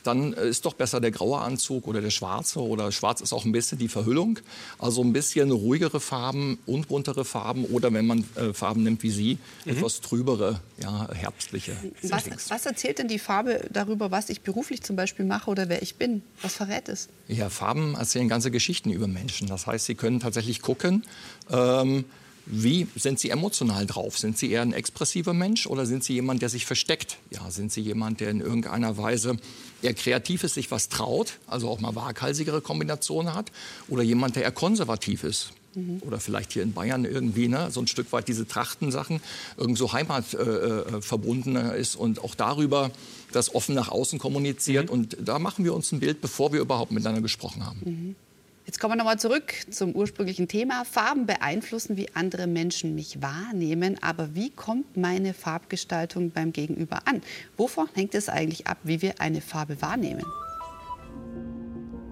dann 0.03 0.33
äh, 0.33 0.47
ist 0.47 0.65
doch 0.65 0.73
besser 0.73 1.00
der 1.01 1.11
graue 1.11 1.39
Anzug 1.39 1.88
oder 1.88 2.01
der 2.01 2.09
schwarze 2.09 2.61
oder 2.61 2.91
schwarz 2.91 3.21
ist 3.21 3.33
auch 3.33 3.45
ein 3.45 3.51
bisschen 3.51 3.77
die 3.77 3.88
Verhüllung. 3.88 4.39
Also 4.79 5.01
ein 5.01 5.13
bisschen 5.13 5.51
ruhigere 5.51 6.00
Farben, 6.00 6.59
unbuntere 6.65 7.25
Farben 7.25 7.65
oder 7.65 7.94
wenn 7.94 8.05
man 8.05 8.25
äh, 8.35 8.53
Farben 8.53 8.83
nimmt 8.83 9.03
wie 9.03 9.11
Sie, 9.11 9.38
mhm. 9.65 9.71
etwas 9.71 10.01
trübere, 10.01 10.59
ja, 10.81 11.11
herbstliche. 11.13 11.75
Was, 12.04 12.49
was, 12.49 12.66
erzählt 12.66 12.99
denn 12.99 13.07
die 13.07 13.19
Farbe 13.19 13.68
darüber, 13.71 14.11
was 14.11 14.30
ich 14.30 14.42
beruflich 14.42 14.83
zum 14.83 14.95
Beispiel 14.95 15.25
mache 15.25 15.49
oder 15.49 15.69
wer 15.69 15.81
ich 15.81 15.95
bin? 15.95 16.21
Was 16.42 16.56
verrät 16.56 16.89
es? 16.89 17.09
Ja, 17.28 17.49
Farben 17.49 17.95
erzählen 17.95 18.28
ganze 18.28 18.51
Geschichten 18.51 18.89
über 18.89 19.07
Menschen. 19.07 19.47
Das 19.47 19.68
heißt, 19.68 19.85
Sie 19.85 19.95
können 19.95 20.19
tatsächlich 20.19 20.61
gucken, 20.61 21.04
ähm, 21.49 22.06
wie 22.45 22.88
sind 22.95 23.19
Sie 23.19 23.30
emotional 23.30 23.85
drauf? 23.85 24.18
Sind 24.18 24.38
Sie 24.38 24.52
eher 24.52 24.62
ein 24.62 24.73
expressiver 24.73 25.33
Mensch 25.33 25.66
oder 25.66 25.85
sind 25.85 26.04
Sie 26.04 26.14
jemand, 26.14 26.42
der 26.42 26.50
sich 26.50 26.66
versteckt? 26.66 27.18
Ja, 27.31 27.50
sind 27.50 27.71
Sie 27.71 27.81
jemand, 27.81 28.19
der 28.19 28.30
in 28.31 28.42
irgendeiner 28.42 28.97
Weise 28.97 29.38
eher 29.81 29.94
kreativ 29.94 30.44
ist, 30.44 30.56
sich 30.56 30.69
was 30.69 30.90
traut, 30.90 31.40
also 31.47 31.69
auch 31.69 31.80
mal 31.80 31.95
waghalsigere 31.95 32.62
Kombinationen 32.62 33.33
hat? 33.33 33.52
Oder 33.88 34.04
jemand, 34.04 34.35
der 34.35 34.44
eher 34.44 34.52
konservativ 34.52 35.23
ist? 35.23 35.54
Mhm. 35.76 36.02
Oder 36.02 36.19
vielleicht 36.19 36.54
hier 36.54 36.64
in 36.64 36.73
Bayern 36.73 37.06
irgendwie 37.06 37.47
ne, 37.47 37.71
so 37.71 37.80
ein 37.80 37.88
Stück 37.88 38.12
weit 38.12 38.28
diese 38.28 38.47
Trachtensachen 38.47 39.21
irgend 39.57 39.78
so 39.78 39.94
heimatverbunden 39.94 41.56
äh, 41.56 41.76
äh 41.76 41.81
ist 41.81 41.95
und 41.95 42.23
auch 42.23 42.35
darüber 42.35 42.92
das 43.31 43.56
offen 43.56 43.73
nach 43.73 43.90
außen 43.90 44.19
kommuniziert. 44.19 44.88
Mhm. 44.88 44.92
Und 44.92 45.18
da 45.19 45.40
machen 45.40 45.66
wir 45.66 45.73
uns 45.73 45.92
ein 45.92 46.00
Bild, 46.00 46.21
bevor 46.21 46.54
wir 46.54 46.59
überhaupt 46.59 46.92
miteinander 46.92 47.21
gesprochen 47.21 47.66
haben. 47.66 47.80
Mhm. 47.83 48.16
Jetzt 48.65 48.79
kommen 48.79 48.93
wir 48.93 48.97
nochmal 48.97 49.19
zurück 49.19 49.53
zum 49.71 49.93
ursprünglichen 49.93 50.47
Thema. 50.47 50.85
Farben 50.85 51.25
beeinflussen, 51.25 51.97
wie 51.97 52.07
andere 52.15 52.47
Menschen 52.47 52.95
mich 52.95 53.21
wahrnehmen. 53.21 53.97
Aber 54.01 54.35
wie 54.35 54.51
kommt 54.51 54.95
meine 54.95 55.33
Farbgestaltung 55.33 56.31
beim 56.31 56.53
Gegenüber 56.53 57.05
an? 57.05 57.21
Wovon 57.57 57.87
hängt 57.93 58.15
es 58.15 58.29
eigentlich 58.29 58.67
ab, 58.67 58.77
wie 58.83 59.01
wir 59.01 59.19
eine 59.19 59.41
Farbe 59.41 59.81
wahrnehmen? 59.81 60.23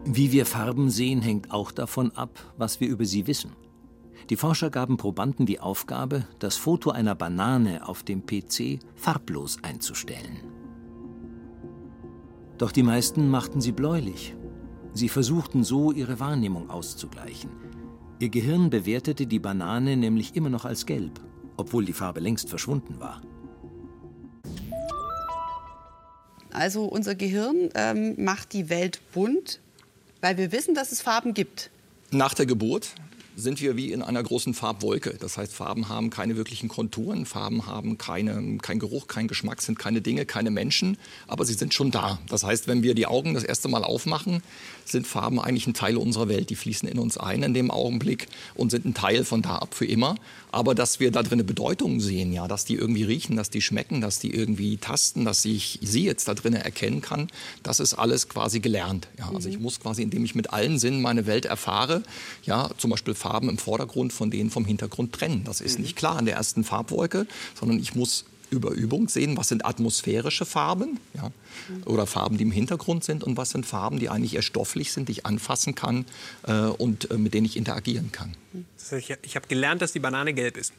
Wie 0.03 0.33
wir 0.33 0.45
Farben 0.45 0.89
sehen, 0.89 1.21
hängt 1.21 1.51
auch 1.51 1.71
davon 1.71 2.11
ab, 2.17 2.53
was 2.57 2.81
wir 2.81 2.89
über 2.89 3.05
sie 3.05 3.27
wissen. 3.27 3.55
Die 4.29 4.35
Forscher 4.35 4.69
gaben 4.69 4.97
Probanden 4.97 5.45
die 5.45 5.59
Aufgabe, 5.59 6.27
das 6.39 6.57
Foto 6.57 6.91
einer 6.91 7.15
Banane 7.15 7.87
auf 7.87 8.03
dem 8.03 8.25
PC 8.25 8.79
farblos 8.95 9.59
einzustellen. 9.63 10.37
Doch 12.57 12.71
die 12.71 12.83
meisten 12.83 13.29
machten 13.29 13.61
sie 13.61 13.71
bläulich. 13.71 14.35
Sie 14.93 15.09
versuchten 15.09 15.63
so, 15.63 15.91
ihre 15.91 16.19
Wahrnehmung 16.19 16.69
auszugleichen. 16.69 17.49
Ihr 18.19 18.29
Gehirn 18.29 18.69
bewertete 18.69 19.25
die 19.25 19.39
Banane 19.39 19.95
nämlich 19.97 20.35
immer 20.35 20.49
noch 20.49 20.65
als 20.65 20.85
gelb, 20.85 21.19
obwohl 21.57 21.85
die 21.85 21.93
Farbe 21.93 22.19
längst 22.19 22.49
verschwunden 22.49 22.99
war. 22.99 23.21
Also 26.51 26.83
unser 26.83 27.15
Gehirn 27.15 27.69
ähm, 27.75 28.15
macht 28.23 28.51
die 28.53 28.69
Welt 28.69 28.99
bunt, 29.13 29.61
weil 30.19 30.37
wir 30.37 30.51
wissen, 30.51 30.75
dass 30.75 30.91
es 30.91 31.01
Farben 31.01 31.33
gibt. 31.33 31.71
Nach 32.11 32.33
der 32.33 32.45
Geburt 32.45 32.93
sind 33.35 33.61
wir 33.61 33.75
wie 33.75 33.91
in 33.91 34.01
einer 34.01 34.21
großen 34.21 34.53
Farbwolke. 34.53 35.17
Das 35.19 35.37
heißt, 35.37 35.53
Farben 35.53 35.89
haben 35.89 36.09
keine 36.09 36.35
wirklichen 36.35 36.69
Konturen, 36.69 37.25
Farben 37.25 37.65
haben 37.65 37.97
keine, 37.97 38.57
keinen 38.57 38.79
Geruch, 38.79 39.07
keinen 39.07 39.27
Geschmack, 39.27 39.61
sind 39.61 39.79
keine 39.79 40.01
Dinge, 40.01 40.25
keine 40.25 40.51
Menschen, 40.51 40.97
aber 41.27 41.45
sie 41.45 41.53
sind 41.53 41.73
schon 41.73 41.91
da. 41.91 42.19
Das 42.29 42.43
heißt, 42.43 42.67
wenn 42.67 42.83
wir 42.83 42.93
die 42.93 43.07
Augen 43.07 43.33
das 43.33 43.43
erste 43.43 43.67
Mal 43.67 43.83
aufmachen, 43.83 44.43
sind 44.91 45.07
Farben 45.07 45.39
eigentlich 45.39 45.67
ein 45.67 45.73
Teil 45.73 45.97
unserer 45.97 46.27
Welt. 46.27 46.49
Die 46.49 46.55
fließen 46.55 46.87
in 46.87 46.99
uns 46.99 47.17
ein 47.17 47.43
in 47.43 47.53
dem 47.53 47.71
Augenblick 47.71 48.27
und 48.55 48.71
sind 48.71 48.85
ein 48.85 48.93
Teil 48.93 49.23
von 49.25 49.41
da 49.41 49.57
ab 49.57 49.73
für 49.73 49.85
immer. 49.85 50.15
Aber 50.51 50.75
dass 50.75 50.99
wir 50.99 51.11
da 51.11 51.23
drin 51.23 51.33
eine 51.33 51.43
Bedeutung 51.45 51.99
sehen, 52.01 52.33
ja, 52.33 52.47
dass 52.47 52.65
die 52.65 52.75
irgendwie 52.75 53.03
riechen, 53.03 53.37
dass 53.37 53.49
die 53.49 53.61
schmecken, 53.61 54.01
dass 54.01 54.19
die 54.19 54.33
irgendwie 54.33 54.77
tasten, 54.77 55.23
dass 55.23 55.45
ich 55.45 55.79
sie 55.81 56.03
jetzt 56.03 56.27
da 56.27 56.33
drin 56.33 56.53
erkennen 56.53 57.01
kann, 57.01 57.27
das 57.63 57.79
ist 57.79 57.93
alles 57.93 58.27
quasi 58.27 58.59
gelernt. 58.59 59.07
Ja. 59.17 59.31
Also 59.33 59.47
ich 59.47 59.59
muss 59.59 59.79
quasi, 59.79 60.03
indem 60.03 60.25
ich 60.25 60.35
mit 60.35 60.51
allen 60.51 60.77
Sinnen 60.77 61.01
meine 61.01 61.25
Welt 61.25 61.45
erfahre, 61.45 62.03
ja, 62.43 62.69
zum 62.77 62.91
Beispiel 62.91 63.13
Farben 63.13 63.49
im 63.49 63.57
Vordergrund 63.57 64.11
von 64.11 64.29
denen 64.29 64.49
vom 64.49 64.65
Hintergrund 64.65 65.13
trennen. 65.13 65.43
Das 65.45 65.61
ist 65.61 65.79
nicht 65.79 65.95
klar 65.95 66.19
in 66.19 66.25
der 66.25 66.35
ersten 66.35 66.63
Farbwolke, 66.63 67.27
sondern 67.57 67.79
ich 67.79 67.95
muss 67.95 68.25
über 68.51 68.71
Übung 68.71 69.09
sehen, 69.09 69.37
was 69.37 69.47
sind 69.47 69.65
atmosphärische 69.65 70.45
Farben 70.45 70.99
ja, 71.15 71.31
oder 71.85 72.05
Farben, 72.05 72.37
die 72.37 72.43
im 72.43 72.51
Hintergrund 72.51 73.03
sind 73.03 73.23
und 73.23 73.37
was 73.37 73.49
sind 73.49 73.65
Farben, 73.65 73.97
die 73.97 74.09
eigentlich 74.09 74.35
eher 74.35 74.41
stofflich 74.43 74.91
sind, 74.91 75.07
die 75.07 75.13
ich 75.13 75.25
anfassen 75.25 75.73
kann 75.73 76.05
äh, 76.43 76.53
und 76.53 77.09
äh, 77.09 77.17
mit 77.17 77.33
denen 77.33 77.45
ich 77.45 77.57
interagieren 77.57 78.11
kann. 78.11 78.35
Ich 78.91 79.35
habe 79.35 79.47
gelernt, 79.47 79.81
dass 79.81 79.93
die 79.93 79.99
Banane 79.99 80.33
gelb 80.33 80.57
ist. 80.57 80.73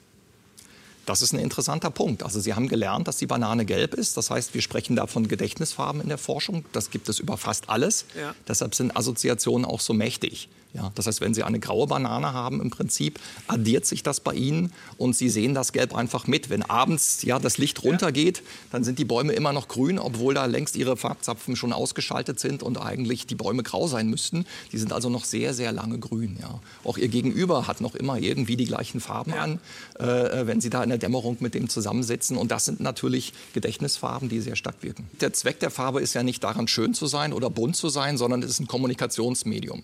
Das 1.06 1.20
ist 1.20 1.32
ein 1.32 1.40
interessanter 1.40 1.90
Punkt. 1.90 2.22
Also 2.22 2.38
Sie 2.38 2.54
haben 2.54 2.68
gelernt, 2.68 3.08
dass 3.08 3.16
die 3.16 3.26
Banane 3.26 3.64
gelb 3.64 3.94
ist. 3.94 4.16
Das 4.16 4.30
heißt, 4.30 4.54
wir 4.54 4.62
sprechen 4.62 4.94
da 4.94 5.08
von 5.08 5.26
Gedächtnisfarben 5.26 6.00
in 6.00 6.08
der 6.08 6.18
Forschung. 6.18 6.64
Das 6.72 6.90
gibt 6.90 7.08
es 7.08 7.18
über 7.18 7.36
fast 7.36 7.68
alles. 7.68 8.04
Ja. 8.16 8.34
Deshalb 8.46 8.74
sind 8.74 8.96
Assoziationen 8.96 9.64
auch 9.64 9.80
so 9.80 9.94
mächtig. 9.94 10.48
Ja, 10.74 10.90
das 10.94 11.06
heißt, 11.06 11.20
wenn 11.20 11.34
Sie 11.34 11.42
eine 11.42 11.60
graue 11.60 11.86
Banane 11.86 12.32
haben 12.32 12.62
im 12.62 12.70
Prinzip, 12.70 13.20
addiert 13.46 13.84
sich 13.84 14.02
das 14.02 14.20
bei 14.20 14.32
Ihnen 14.32 14.72
und 14.96 15.14
Sie 15.14 15.28
sehen 15.28 15.52
das 15.52 15.72
Gelb 15.72 15.94
einfach 15.94 16.26
mit. 16.26 16.48
Wenn 16.48 16.62
abends 16.62 17.22
ja, 17.22 17.38
das 17.38 17.58
Licht 17.58 17.82
runtergeht, 17.84 18.42
dann 18.70 18.82
sind 18.82 18.98
die 18.98 19.04
Bäume 19.04 19.34
immer 19.34 19.52
noch 19.52 19.68
grün, 19.68 19.98
obwohl 19.98 20.32
da 20.32 20.46
längst 20.46 20.76
ihre 20.76 20.96
Farbzapfen 20.96 21.56
schon 21.56 21.74
ausgeschaltet 21.74 22.40
sind 22.40 22.62
und 22.62 22.78
eigentlich 22.78 23.26
die 23.26 23.34
Bäume 23.34 23.62
grau 23.62 23.86
sein 23.86 24.08
müssten. 24.08 24.46
Die 24.72 24.78
sind 24.78 24.94
also 24.94 25.10
noch 25.10 25.26
sehr, 25.26 25.52
sehr 25.52 25.72
lange 25.72 25.98
grün. 25.98 26.38
Ja. 26.40 26.60
Auch 26.84 26.96
Ihr 26.96 27.08
Gegenüber 27.08 27.66
hat 27.66 27.82
noch 27.82 27.94
immer 27.94 28.18
irgendwie 28.18 28.56
die 28.56 28.66
gleichen 28.66 29.00
Farben 29.00 29.34
an, 29.34 29.60
äh, 29.98 30.46
wenn 30.46 30.62
Sie 30.62 30.70
da 30.70 30.82
in 30.82 30.88
der 30.88 30.98
Dämmerung 30.98 31.36
mit 31.40 31.52
dem 31.54 31.68
zusammensitzen. 31.68 32.38
Und 32.38 32.50
das 32.50 32.64
sind 32.64 32.80
natürlich 32.80 33.34
Gedächtnisfarben, 33.52 34.30
die 34.30 34.40
sehr 34.40 34.56
stark 34.56 34.76
wirken. 34.82 35.06
Der 35.20 35.34
Zweck 35.34 35.60
der 35.60 35.70
Farbe 35.70 36.00
ist 36.00 36.14
ja 36.14 36.22
nicht 36.22 36.42
daran, 36.42 36.66
schön 36.66 36.94
zu 36.94 37.06
sein 37.06 37.34
oder 37.34 37.50
bunt 37.50 37.76
zu 37.76 37.90
sein, 37.90 38.16
sondern 38.16 38.42
es 38.42 38.48
ist 38.48 38.60
ein 38.60 38.66
Kommunikationsmedium. 38.66 39.82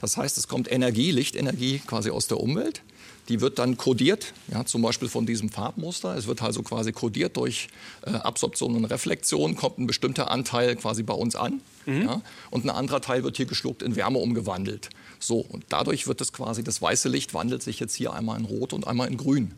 Das 0.00 0.16
heißt, 0.22 0.38
es 0.38 0.48
kommt 0.48 0.70
Energie, 0.70 1.10
Lichtenergie 1.10 1.80
quasi 1.86 2.10
aus 2.10 2.28
der 2.28 2.40
Umwelt. 2.40 2.82
Die 3.28 3.40
wird 3.40 3.60
dann 3.60 3.76
kodiert, 3.76 4.34
ja, 4.52 4.64
zum 4.64 4.82
Beispiel 4.82 5.08
von 5.08 5.26
diesem 5.26 5.48
Farbmuster. 5.48 6.16
Es 6.16 6.26
wird 6.26 6.42
also 6.42 6.62
quasi 6.62 6.90
kodiert 6.90 7.36
durch 7.36 7.68
äh, 8.04 8.10
Absorption 8.10 8.74
und 8.74 8.84
Reflexion, 8.86 9.54
kommt 9.54 9.78
ein 9.78 9.86
bestimmter 9.86 10.28
Anteil 10.30 10.74
quasi 10.74 11.04
bei 11.04 11.14
uns 11.14 11.36
an. 11.36 11.60
Ja, 11.86 12.20
und 12.50 12.64
ein 12.64 12.70
anderer 12.70 13.00
Teil 13.00 13.24
wird 13.24 13.36
hier 13.36 13.46
geschluckt 13.46 13.82
in 13.82 13.96
Wärme 13.96 14.18
umgewandelt. 14.18 14.90
So, 15.18 15.38
und 15.38 15.64
dadurch 15.68 16.06
wird 16.06 16.20
es 16.20 16.32
quasi, 16.32 16.62
das 16.64 16.80
weiße 16.82 17.08
Licht 17.08 17.34
wandelt 17.34 17.62
sich 17.62 17.80
jetzt 17.80 17.94
hier 17.94 18.12
einmal 18.12 18.38
in 18.38 18.44
Rot 18.44 18.72
und 18.72 18.86
einmal 18.86 19.08
in 19.08 19.16
Grün. 19.16 19.52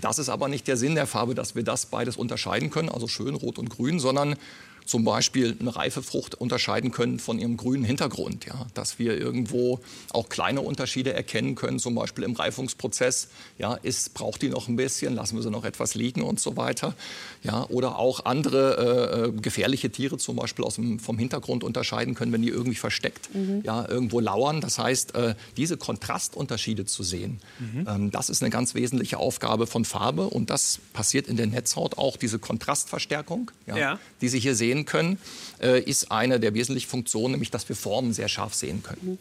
Das 0.00 0.18
ist 0.18 0.28
aber 0.28 0.48
nicht 0.48 0.66
der 0.68 0.76
Sinn 0.76 0.94
der 0.94 1.06
Farbe, 1.06 1.34
dass 1.34 1.54
wir 1.54 1.62
das 1.62 1.86
beides 1.86 2.16
unterscheiden 2.16 2.70
können, 2.70 2.88
also 2.88 3.08
schön 3.08 3.34
Rot 3.34 3.58
und 3.58 3.70
Grün, 3.70 3.98
sondern 3.98 4.36
zum 4.84 5.04
Beispiel 5.04 5.56
eine 5.58 5.74
reife 5.74 6.02
Frucht 6.02 6.34
unterscheiden 6.34 6.90
können 6.90 7.18
von 7.18 7.38
ihrem 7.38 7.56
grünen 7.56 7.84
Hintergrund. 7.84 8.44
Ja? 8.44 8.66
Dass 8.74 8.98
wir 8.98 9.16
irgendwo 9.18 9.80
auch 10.10 10.28
kleine 10.28 10.60
Unterschiede 10.60 11.12
erkennen 11.14 11.54
können, 11.54 11.78
zum 11.78 11.94
Beispiel 11.94 12.24
im 12.24 12.34
Reifungsprozess. 12.34 13.28
Ja, 13.58 13.74
ist, 13.74 14.12
braucht 14.14 14.42
die 14.42 14.50
noch 14.50 14.68
ein 14.68 14.76
bisschen, 14.76 15.14
lassen 15.14 15.36
wir 15.36 15.42
sie 15.42 15.50
noch 15.50 15.64
etwas 15.64 15.94
liegen 15.94 16.22
und 16.22 16.38
so 16.38 16.56
weiter. 16.56 16.94
Ja? 17.42 17.64
Oder 17.70 17.98
auch 17.98 18.26
andere 18.26 19.32
äh, 19.34 19.40
gefährliche 19.40 19.90
Tiere 19.90 20.18
zum 20.18 20.36
Beispiel 20.36 20.64
aus 20.64 20.74
dem, 20.74 20.98
vom 20.98 21.18
Hintergrund 21.18 21.64
unterscheiden 21.64 22.14
können, 22.14 22.32
wenn 22.32 22.42
die 22.42 22.48
irgendwie 22.48 22.76
versteckt 22.76 23.30
ja, 23.62 23.88
irgendwo 23.88 24.20
lauern. 24.20 24.60
Das 24.60 24.78
heißt, 24.78 25.14
äh, 25.14 25.34
diese 25.56 25.76
Kontrastunterschiede 25.76 26.84
zu 26.84 27.02
sehen, 27.02 27.40
ähm, 27.86 28.10
das 28.10 28.28
ist 28.28 28.42
eine 28.42 28.50
ganz 28.50 28.74
wesentliche 28.74 29.18
Aufgabe 29.18 29.66
von 29.66 29.84
Farbe. 29.84 30.28
Und 30.28 30.50
das 30.50 30.78
passiert 30.92 31.26
in 31.26 31.36
der 31.36 31.46
Netzhaut 31.46 31.96
auch, 31.96 32.16
diese 32.16 32.38
Kontrastverstärkung, 32.38 33.50
ja, 33.66 33.76
Ja. 33.76 33.98
die 34.20 34.28
Sie 34.28 34.38
hier 34.40 34.54
sehen 34.54 34.73
können, 34.84 35.18
äh, 35.60 35.80
ist 35.80 36.10
eine 36.10 36.40
der 36.40 36.54
wesentlichen 36.54 36.88
Funktionen, 36.88 37.32
nämlich 37.32 37.50
dass 37.50 37.68
wir 37.68 37.76
Formen 37.76 38.12
sehr 38.12 38.28
scharf 38.28 38.54
sehen 38.54 38.82
können. 38.82 39.18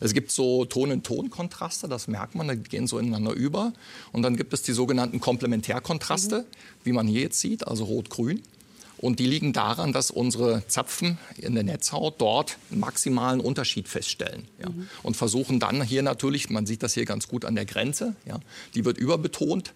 Es 0.00 0.14
gibt 0.14 0.30
so 0.30 0.64
Ton-in-Ton-Kontraste, 0.64 1.86
das 1.88 2.08
merkt 2.08 2.34
man, 2.34 2.48
die 2.48 2.68
gehen 2.68 2.86
so 2.86 2.98
ineinander 2.98 3.32
über. 3.32 3.72
Und 4.12 4.22
dann 4.22 4.36
gibt 4.36 4.52
es 4.54 4.62
die 4.62 4.72
sogenannten 4.72 5.20
Komplementärkontraste, 5.20 6.46
wie 6.84 6.92
man 6.92 7.06
hier 7.06 7.22
jetzt 7.22 7.40
sieht, 7.40 7.66
also 7.66 7.84
rot-grün. 7.84 8.42
Und 8.96 9.18
die 9.18 9.26
liegen 9.26 9.54
daran, 9.54 9.94
dass 9.94 10.10
unsere 10.10 10.66
Zapfen 10.68 11.18
in 11.38 11.54
der 11.54 11.64
Netzhaut 11.64 12.20
dort 12.20 12.58
einen 12.70 12.80
maximalen 12.80 13.40
Unterschied 13.40 13.88
feststellen. 13.88 14.46
Ja. 14.58 14.68
Und 15.02 15.16
versuchen 15.16 15.58
dann 15.58 15.82
hier 15.82 16.02
natürlich, 16.02 16.50
man 16.50 16.66
sieht 16.66 16.82
das 16.82 16.92
hier 16.92 17.06
ganz 17.06 17.26
gut 17.26 17.46
an 17.46 17.54
der 17.54 17.64
Grenze, 17.64 18.14
ja, 18.26 18.40
die 18.74 18.84
wird 18.84 18.98
überbetont. 18.98 19.72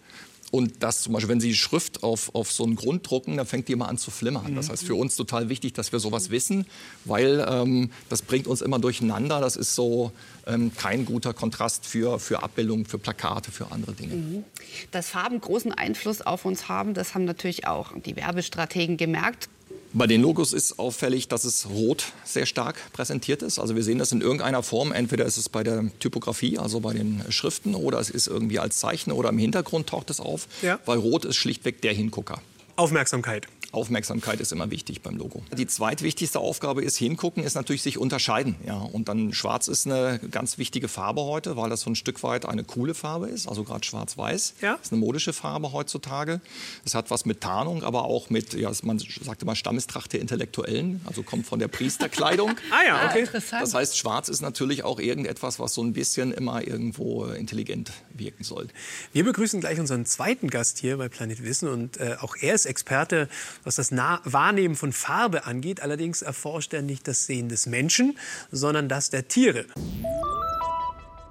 Und 0.51 0.83
das 0.83 1.01
zum 1.01 1.13
Beispiel, 1.13 1.29
wenn 1.29 1.39
Sie 1.39 1.53
Schrift 1.53 2.03
auf, 2.03 2.33
auf 2.33 2.51
so 2.51 2.63
einen 2.63 2.75
Grund 2.75 3.09
drucken, 3.09 3.37
dann 3.37 3.45
fängt 3.45 3.67
die 3.67 3.73
immer 3.73 3.89
an 3.89 3.97
zu 3.97 4.11
flimmern. 4.11 4.55
Das 4.55 4.69
heißt, 4.69 4.83
für 4.83 4.95
uns 4.95 5.15
total 5.15 5.49
wichtig, 5.49 5.73
dass 5.73 5.91
wir 5.91 5.99
sowas 5.99 6.29
wissen, 6.29 6.65
weil 7.03 7.45
ähm, 7.49 7.91
das 8.09 8.21
bringt 8.21 8.47
uns 8.47 8.61
immer 8.61 8.79
durcheinander. 8.79 9.41
Das 9.41 9.55
ist 9.55 9.75
so 9.75 10.11
ähm, 10.47 10.71
kein 10.75 11.05
guter 11.05 11.33
Kontrast 11.33 11.85
für, 11.85 12.19
für 12.19 12.43
Abbildungen, 12.43 12.85
für 12.85 12.99
Plakate, 12.99 13.51
für 13.51 13.71
andere 13.71 13.93
Dinge. 13.93 14.43
Dass 14.91 15.09
Farben 15.09 15.41
großen 15.41 15.73
Einfluss 15.73 16.21
auf 16.21 16.45
uns 16.45 16.69
haben, 16.69 16.93
das 16.93 17.15
haben 17.15 17.25
natürlich 17.25 17.67
auch 17.67 17.91
die 18.05 18.15
Werbestrategen 18.15 18.97
gemerkt. 18.97 19.49
Bei 19.97 20.07
den 20.07 20.21
Logos 20.21 20.51
ist 20.51 20.77
auffällig, 20.77 21.29
dass 21.29 21.45
es 21.45 21.69
rot 21.69 22.11
sehr 22.25 22.45
stark 22.45 22.75
präsentiert 22.91 23.41
ist. 23.41 23.59
Also 23.59 23.77
wir 23.77 23.83
sehen 23.83 23.97
das 23.97 24.11
in 24.11 24.19
irgendeiner 24.19 24.61
Form. 24.61 24.91
Entweder 24.91 25.23
ist 25.23 25.37
es 25.37 25.47
bei 25.47 25.63
der 25.63 25.89
Typografie, 25.99 26.57
also 26.57 26.81
bei 26.81 26.91
den 26.91 27.23
Schriften, 27.29 27.75
oder 27.75 28.01
es 28.01 28.09
ist 28.09 28.27
irgendwie 28.27 28.59
als 28.59 28.77
Zeichen 28.77 29.13
oder 29.13 29.29
im 29.29 29.37
Hintergrund 29.37 29.87
taucht 29.87 30.09
es 30.09 30.19
auf. 30.19 30.49
Ja. 30.61 30.81
Weil 30.85 30.97
rot 30.97 31.23
ist 31.23 31.37
schlichtweg 31.37 31.81
der 31.81 31.93
Hingucker. 31.93 32.41
Aufmerksamkeit. 32.75 33.47
Aufmerksamkeit 33.75 34.39
ist 34.39 34.51
immer 34.51 34.71
wichtig 34.71 35.01
beim 35.01 35.17
Logo. 35.17 35.43
Die 35.55 35.67
zweitwichtigste 35.67 36.39
Aufgabe 36.39 36.83
ist 36.83 36.97
hingucken, 36.97 37.43
ist 37.43 37.55
natürlich 37.55 37.81
sich 37.81 37.97
unterscheiden. 37.97 38.55
Ja, 38.65 38.77
und 38.77 39.09
dann 39.09 39.33
Schwarz 39.33 39.67
ist 39.67 39.85
eine 39.85 40.19
ganz 40.31 40.57
wichtige 40.57 40.87
Farbe 40.87 41.21
heute, 41.21 41.57
weil 41.57 41.69
das 41.69 41.81
so 41.81 41.89
ein 41.89 41.95
Stück 41.95 42.23
weit 42.23 42.45
eine 42.45 42.63
coole 42.63 42.93
Farbe 42.93 43.27
ist, 43.27 43.47
also 43.47 43.63
gerade 43.63 43.85
Schwarz-Weiß. 43.85 44.55
Ja. 44.61 44.79
ist 44.81 44.91
eine 44.91 45.01
modische 45.01 45.33
Farbe 45.33 45.71
heutzutage. 45.71 46.41
Es 46.85 46.95
hat 46.95 47.11
was 47.11 47.25
mit 47.25 47.41
Tarnung, 47.41 47.83
aber 47.83 48.05
auch 48.05 48.29
mit, 48.29 48.53
ja, 48.53 48.71
man 48.83 48.99
sagt 48.99 49.41
immer 49.43 49.55
Stammestracht 49.55 50.13
der 50.13 50.21
Intellektuellen, 50.21 51.01
also 51.05 51.23
kommt 51.23 51.45
von 51.45 51.59
der 51.59 51.67
Priesterkleidung. 51.67 52.51
Ah 52.71 52.83
ja, 52.85 53.05
okay. 53.09 53.19
Interessant. 53.21 53.61
Das 53.61 53.73
heißt, 53.73 53.97
Schwarz 53.97 54.27
ist 54.27 54.41
natürlich 54.41 54.83
auch 54.83 54.99
irgendetwas, 54.99 55.59
was 55.59 55.73
so 55.73 55.83
ein 55.83 55.93
bisschen 55.93 56.33
immer 56.33 56.65
irgendwo 56.65 57.25
äh, 57.25 57.37
intelligent 57.37 57.91
wirken 58.13 58.43
soll. 58.43 58.67
Wir 59.13 59.23
begrüßen 59.23 59.61
gleich 59.61 59.79
unseren 59.79 60.05
zweiten 60.05 60.49
Gast 60.49 60.79
hier 60.79 60.97
bei 60.97 61.07
Planet 61.07 61.43
Wissen 61.43 61.69
und 61.69 61.97
äh, 61.97 62.15
auch 62.19 62.35
er 62.35 62.55
ist 62.55 62.65
Experte, 62.65 63.29
was 63.65 63.75
das 63.75 63.91
nah 63.91 64.21
Wahrnehmen 64.23 64.75
von 64.75 64.93
Farbe 64.93 65.45
angeht. 65.45 65.81
Allerdings 65.81 66.21
erforscht 66.21 66.73
er 66.73 66.81
nicht 66.81 67.07
das 67.07 67.25
Sehen 67.25 67.49
des 67.49 67.65
Menschen, 67.65 68.17
sondern 68.51 68.87
das 68.87 69.09
der 69.09 69.27
Tiere. 69.27 69.65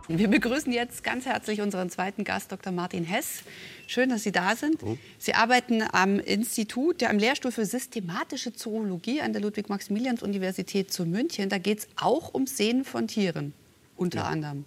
Wir 0.06 0.28
begrüßen 0.28 0.70
jetzt 0.70 1.02
ganz 1.02 1.24
herzlich 1.24 1.62
unseren 1.62 1.88
zweiten 1.88 2.24
Gast, 2.24 2.52
Dr. 2.52 2.72
Martin 2.72 3.04
Hess. 3.04 3.40
Schön, 3.86 4.10
dass 4.10 4.22
Sie 4.22 4.32
da 4.32 4.54
sind. 4.54 4.78
Sie 5.18 5.32
arbeiten 5.32 5.82
am 5.92 6.18
Institut, 6.18 7.00
ja, 7.00 7.08
am 7.08 7.18
Lehrstuhl 7.18 7.52
für 7.52 7.64
systematische 7.64 8.52
Zoologie 8.52 9.22
an 9.22 9.32
der 9.32 9.40
Ludwig-Maximilians-Universität 9.40 10.92
zu 10.92 11.06
München. 11.06 11.48
Da 11.48 11.56
geht 11.56 11.78
es 11.78 11.88
auch 11.96 12.34
ums 12.34 12.58
Sehen 12.58 12.84
von 12.84 13.08
Tieren, 13.08 13.54
unter 13.96 14.26
anderem. 14.26 14.66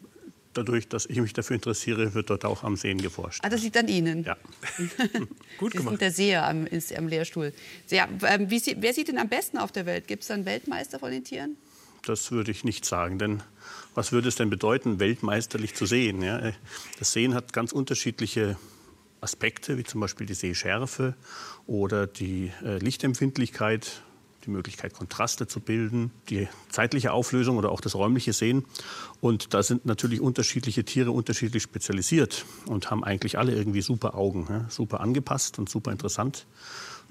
Dadurch, 0.58 0.88
dass 0.88 1.06
ich 1.06 1.20
mich 1.22 1.34
dafür 1.34 1.56
interessiere, 1.56 2.14
wird 2.16 2.30
dort 2.32 2.44
auch 2.46 2.64
am 2.64 2.76
Sehen 2.76 2.98
geforscht. 3.00 3.42
Ah, 3.44 3.50
das 3.50 3.62
liegt 3.62 3.78
an 3.78 3.88
Ihnen. 3.88 4.24
Ja. 4.24 4.36
Gut 5.60 5.72
Sie 5.74 5.78
gemacht. 5.78 5.92
sind 5.94 6.02
der 6.02 6.12
Seher 6.12 6.48
am, 6.48 6.66
ist, 6.66 6.96
am 6.98 7.08
Lehrstuhl. 7.08 7.54
Sehr, 7.86 8.08
ähm, 8.28 8.50
wie, 8.50 8.60
sie- 8.60 8.76
wer 8.80 8.94
sieht 8.94 9.08
denn 9.08 9.18
am 9.20 9.30
besten 9.30 9.58
auf 9.60 9.72
der 9.72 9.86
Welt? 9.86 10.08
Gibt 10.08 10.24
es 10.24 10.28
da 10.30 10.34
einen 10.34 10.46
Weltmeister 10.46 11.00
von 11.00 11.12
den 11.12 11.24
Tieren? 11.24 11.58
Das 12.06 12.32
würde 12.32 12.52
ich 12.52 12.64
nicht 12.64 12.86
sagen, 12.86 13.20
denn 13.20 13.44
was 13.94 14.12
würde 14.12 14.30
es 14.30 14.36
denn 14.36 14.50
bedeuten, 14.50 15.00
weltmeisterlich 15.00 15.76
zu 15.76 15.86
sehen? 15.86 16.22
Ja? 16.22 16.54
Das 17.00 17.12
Sehen 17.14 17.34
hat 17.34 17.54
ganz 17.54 17.72
unterschiedliche 17.72 18.58
Aspekte, 19.22 19.78
wie 19.78 19.84
zum 19.84 20.02
Beispiel 20.02 20.26
die 20.28 20.34
Sehschärfe 20.36 21.16
oder 21.66 22.08
die 22.08 22.52
äh, 22.64 22.78
Lichtempfindlichkeit, 22.78 24.04
die 24.48 24.52
Möglichkeit, 24.52 24.94
Kontraste 24.94 25.48
zu 25.48 25.60
bilden, 25.60 26.12
die 26.30 26.48
zeitliche 26.70 27.12
Auflösung 27.12 27.58
oder 27.58 27.72
auch 27.72 27.82
das 27.82 27.96
räumliche 27.96 28.34
Sehen. 28.34 28.66
Und 29.22 29.54
da 29.54 29.62
sind 29.62 29.86
natürlich 29.86 30.22
unterschiedliche 30.22 30.84
Tiere 30.84 31.12
unterschiedlich 31.12 31.64
spezialisiert 31.64 32.46
und 32.66 32.90
haben 32.90 33.04
eigentlich 33.04 33.38
alle 33.38 33.54
irgendwie 33.54 33.82
super 33.82 34.16
Augen, 34.16 34.66
super 34.70 35.02
angepasst 35.02 35.60
und 35.60 35.70
super 35.70 35.92
interessant. 35.92 36.46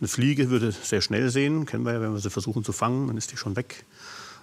Eine 0.00 0.08
Fliege 0.08 0.50
würde 0.50 0.72
sehr 0.72 1.00
schnell 1.00 1.30
sehen, 1.30 1.64
kennen 1.66 1.84
wir 1.84 1.92
ja, 1.92 2.00
wenn 2.00 2.12
wir 2.12 2.18
sie 2.18 2.30
versuchen 2.30 2.64
zu 2.64 2.72
fangen, 2.72 3.06
dann 3.06 3.16
ist 3.16 3.32
die 3.32 3.36
schon 3.36 3.56
weg. 3.56 3.84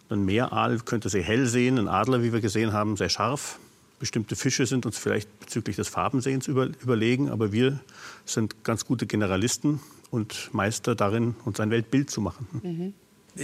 Ein 0.10 0.26
Meeraal 0.26 0.80
könnte 0.80 1.10
sehr 1.10 1.24
hell 1.24 1.48
sehen, 1.48 1.78
ein 1.78 1.88
Adler, 1.88 2.24
wie 2.24 2.34
wir 2.34 2.42
gesehen 2.42 2.74
haben, 2.74 2.98
sehr 2.98 3.10
scharf. 3.10 3.60
Bestimmte 4.00 4.36
Fische 4.36 4.66
sind 4.66 4.86
uns 4.86 4.98
vielleicht 4.98 5.40
bezüglich 5.40 5.76
des 5.76 5.88
Farbensehens 5.90 6.48
über, 6.48 6.70
überlegen, 6.82 7.30
aber 7.30 7.52
wir 7.52 7.80
sind 8.26 8.64
ganz 8.64 8.86
gute 8.86 9.06
Generalisten 9.06 9.80
und 10.14 10.54
Meister 10.54 10.94
darin, 10.94 11.36
uns 11.44 11.60
ein 11.60 11.72
Weltbild 11.72 12.12
zu 12.12 12.22
machen. 12.22 12.48
Mhm. 12.62 12.94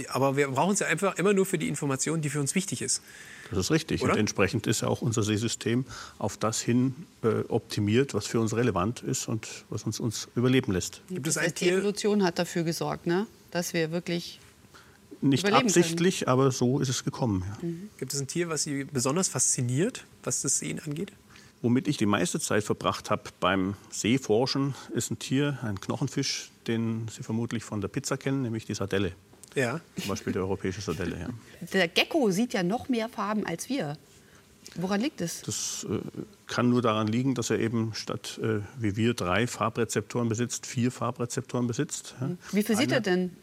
Aber 0.08 0.36
wir 0.36 0.46
brauchen 0.46 0.74
es 0.74 0.78
ja 0.78 0.86
einfach 0.86 1.18
immer 1.18 1.32
nur 1.32 1.44
für 1.44 1.58
die 1.58 1.66
Information, 1.66 2.20
die 2.20 2.30
für 2.30 2.38
uns 2.38 2.54
wichtig 2.54 2.80
ist. 2.80 3.02
Das 3.50 3.58
ist 3.58 3.70
richtig. 3.72 4.02
Oder? 4.02 4.12
Und 4.12 4.20
entsprechend 4.20 4.68
ist 4.68 4.82
ja 4.82 4.88
auch 4.88 5.02
unser 5.02 5.24
Seesystem 5.24 5.84
auf 6.18 6.36
das 6.36 6.60
hin 6.60 6.94
äh, 7.24 7.40
optimiert, 7.48 8.14
was 8.14 8.28
für 8.28 8.38
uns 8.38 8.54
relevant 8.54 9.02
ist 9.02 9.26
und 9.26 9.64
was 9.68 9.82
uns, 9.82 9.98
uns 9.98 10.28
überleben 10.36 10.70
lässt. 10.72 11.02
Gibt 11.10 11.26
es 11.26 11.36
ein 11.36 11.52
die 11.52 11.70
Evolution 11.70 12.22
hat 12.22 12.38
dafür 12.38 12.62
gesorgt, 12.62 13.08
ne? 13.08 13.26
dass 13.50 13.74
wir 13.74 13.90
wirklich 13.90 14.38
nicht 15.20 15.52
absichtlich, 15.52 16.20
können. 16.20 16.30
aber 16.30 16.52
so 16.52 16.78
ist 16.78 16.88
es 16.88 17.02
gekommen. 17.02 17.42
Ja. 17.48 17.66
Mhm. 17.66 17.90
Gibt 17.98 18.14
es 18.14 18.20
ein 18.20 18.28
Tier, 18.28 18.48
was 18.48 18.62
Sie 18.62 18.84
besonders 18.84 19.26
fasziniert, 19.26 20.04
was 20.22 20.42
das 20.42 20.58
Sehen 20.60 20.78
angeht? 20.78 21.10
Womit 21.62 21.88
ich 21.88 21.96
die 21.96 22.06
meiste 22.06 22.38
Zeit 22.38 22.62
verbracht 22.62 23.10
habe 23.10 23.24
beim 23.40 23.74
Seeforschen, 23.90 24.74
ist 24.94 25.10
ein 25.10 25.18
Tier, 25.18 25.58
ein 25.62 25.80
Knochenfisch, 25.80 26.49
den 26.66 27.08
Sie 27.08 27.22
vermutlich 27.22 27.64
von 27.64 27.80
der 27.80 27.88
Pizza 27.88 28.16
kennen, 28.16 28.42
nämlich 28.42 28.64
die 28.66 28.74
Sardelle. 28.74 29.12
Ja. 29.54 29.80
Zum 29.96 30.08
Beispiel 30.08 30.32
die 30.32 30.38
europäische 30.38 30.80
Sardelle. 30.80 31.18
Ja. 31.18 31.28
Der 31.72 31.88
Gecko 31.88 32.30
sieht 32.30 32.52
ja 32.52 32.62
noch 32.62 32.88
mehr 32.88 33.08
Farben 33.08 33.46
als 33.46 33.68
wir. 33.68 33.96
Woran 34.76 35.00
liegt 35.00 35.20
es? 35.20 35.42
Das 35.42 35.86
äh, 35.90 35.98
kann 36.46 36.70
nur 36.70 36.82
daran 36.82 37.08
liegen, 37.08 37.34
dass 37.34 37.50
er 37.50 37.58
eben 37.58 37.92
statt 37.94 38.38
äh, 38.42 38.60
wie 38.78 38.94
wir 38.94 39.14
drei 39.14 39.46
Farbrezeptoren 39.46 40.28
besitzt, 40.28 40.66
vier 40.66 40.92
Farbrezeptoren 40.92 41.66
besitzt. 41.66 42.14
Ja. 42.20 42.30
Wie 42.52 42.62
viel 42.62 42.76
sieht 42.76 42.92
er 42.92 43.00
denn? 43.00 43.36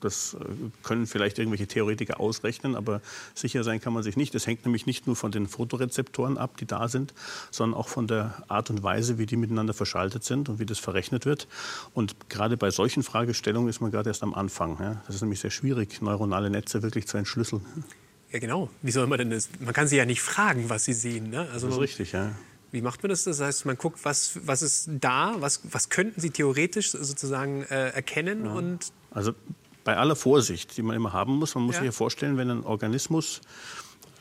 Das 0.00 0.34
äh, 0.34 0.44
können 0.82 1.06
vielleicht 1.06 1.38
irgendwelche 1.38 1.66
Theoretiker 1.66 2.20
ausrechnen, 2.20 2.76
aber 2.76 3.00
sicher 3.34 3.64
sein 3.64 3.80
kann 3.80 3.92
man 3.92 4.02
sich 4.02 4.16
nicht. 4.16 4.34
Das 4.34 4.46
hängt 4.46 4.64
nämlich 4.64 4.86
nicht 4.86 5.06
nur 5.06 5.16
von 5.16 5.32
den 5.32 5.46
Fotorezeptoren 5.46 6.38
ab, 6.38 6.56
die 6.56 6.66
da 6.66 6.88
sind, 6.88 7.14
sondern 7.50 7.78
auch 7.78 7.88
von 7.88 8.06
der 8.06 8.42
Art 8.48 8.70
und 8.70 8.82
Weise, 8.82 9.18
wie 9.18 9.26
die 9.26 9.36
miteinander 9.36 9.74
verschaltet 9.74 10.24
sind 10.24 10.48
und 10.48 10.58
wie 10.58 10.66
das 10.66 10.78
verrechnet 10.78 11.26
wird. 11.26 11.48
Und 11.94 12.28
gerade 12.28 12.56
bei 12.56 12.70
solchen 12.70 13.02
Fragestellungen 13.02 13.68
ist 13.68 13.80
man 13.80 13.90
gerade 13.90 14.10
erst 14.10 14.22
am 14.22 14.34
Anfang. 14.34 14.78
Ja. 14.80 15.02
Das 15.06 15.16
ist 15.16 15.22
nämlich 15.22 15.40
sehr 15.40 15.50
schwierig, 15.50 16.00
neuronale 16.02 16.50
Netze 16.50 16.82
wirklich 16.82 17.06
zu 17.06 17.16
entschlüsseln. 17.16 17.62
Ja, 18.30 18.38
genau. 18.38 18.68
Wie 18.82 18.90
soll 18.90 19.06
man 19.06 19.18
denn 19.18 19.30
das? 19.30 19.48
Man 19.60 19.72
kann 19.72 19.88
sie 19.88 19.96
ja 19.96 20.04
nicht 20.04 20.20
fragen, 20.20 20.68
was 20.68 20.84
sie 20.84 20.92
sehen. 20.92 21.30
Ne? 21.30 21.48
Also 21.52 21.66
das 21.66 21.76
ist 21.76 21.82
richtig, 21.82 22.12
ja. 22.12 22.32
Wie 22.70 22.82
macht 22.82 23.02
man 23.02 23.08
das? 23.08 23.24
Das 23.24 23.40
heißt, 23.40 23.64
man 23.64 23.78
guckt, 23.78 24.00
was, 24.04 24.38
was 24.44 24.60
ist 24.60 24.90
da, 25.00 25.36
was, 25.38 25.60
was 25.70 25.88
könnten 25.88 26.20
Sie 26.20 26.30
theoretisch 26.30 26.90
sozusagen 26.90 27.62
äh, 27.64 27.88
erkennen? 27.90 28.44
Ja. 28.44 28.52
Und 28.52 28.92
also 29.10 29.32
bei 29.88 29.96
aller 29.96 30.16
Vorsicht, 30.16 30.76
die 30.76 30.82
man 30.82 30.94
immer 30.94 31.14
haben 31.14 31.36
muss, 31.36 31.54
man 31.54 31.64
muss 31.64 31.76
ja. 31.76 31.80
sich 31.80 31.86
ja 31.86 31.92
vorstellen, 31.92 32.36
wenn 32.36 32.50
ein 32.50 32.62
Organismus 32.62 33.40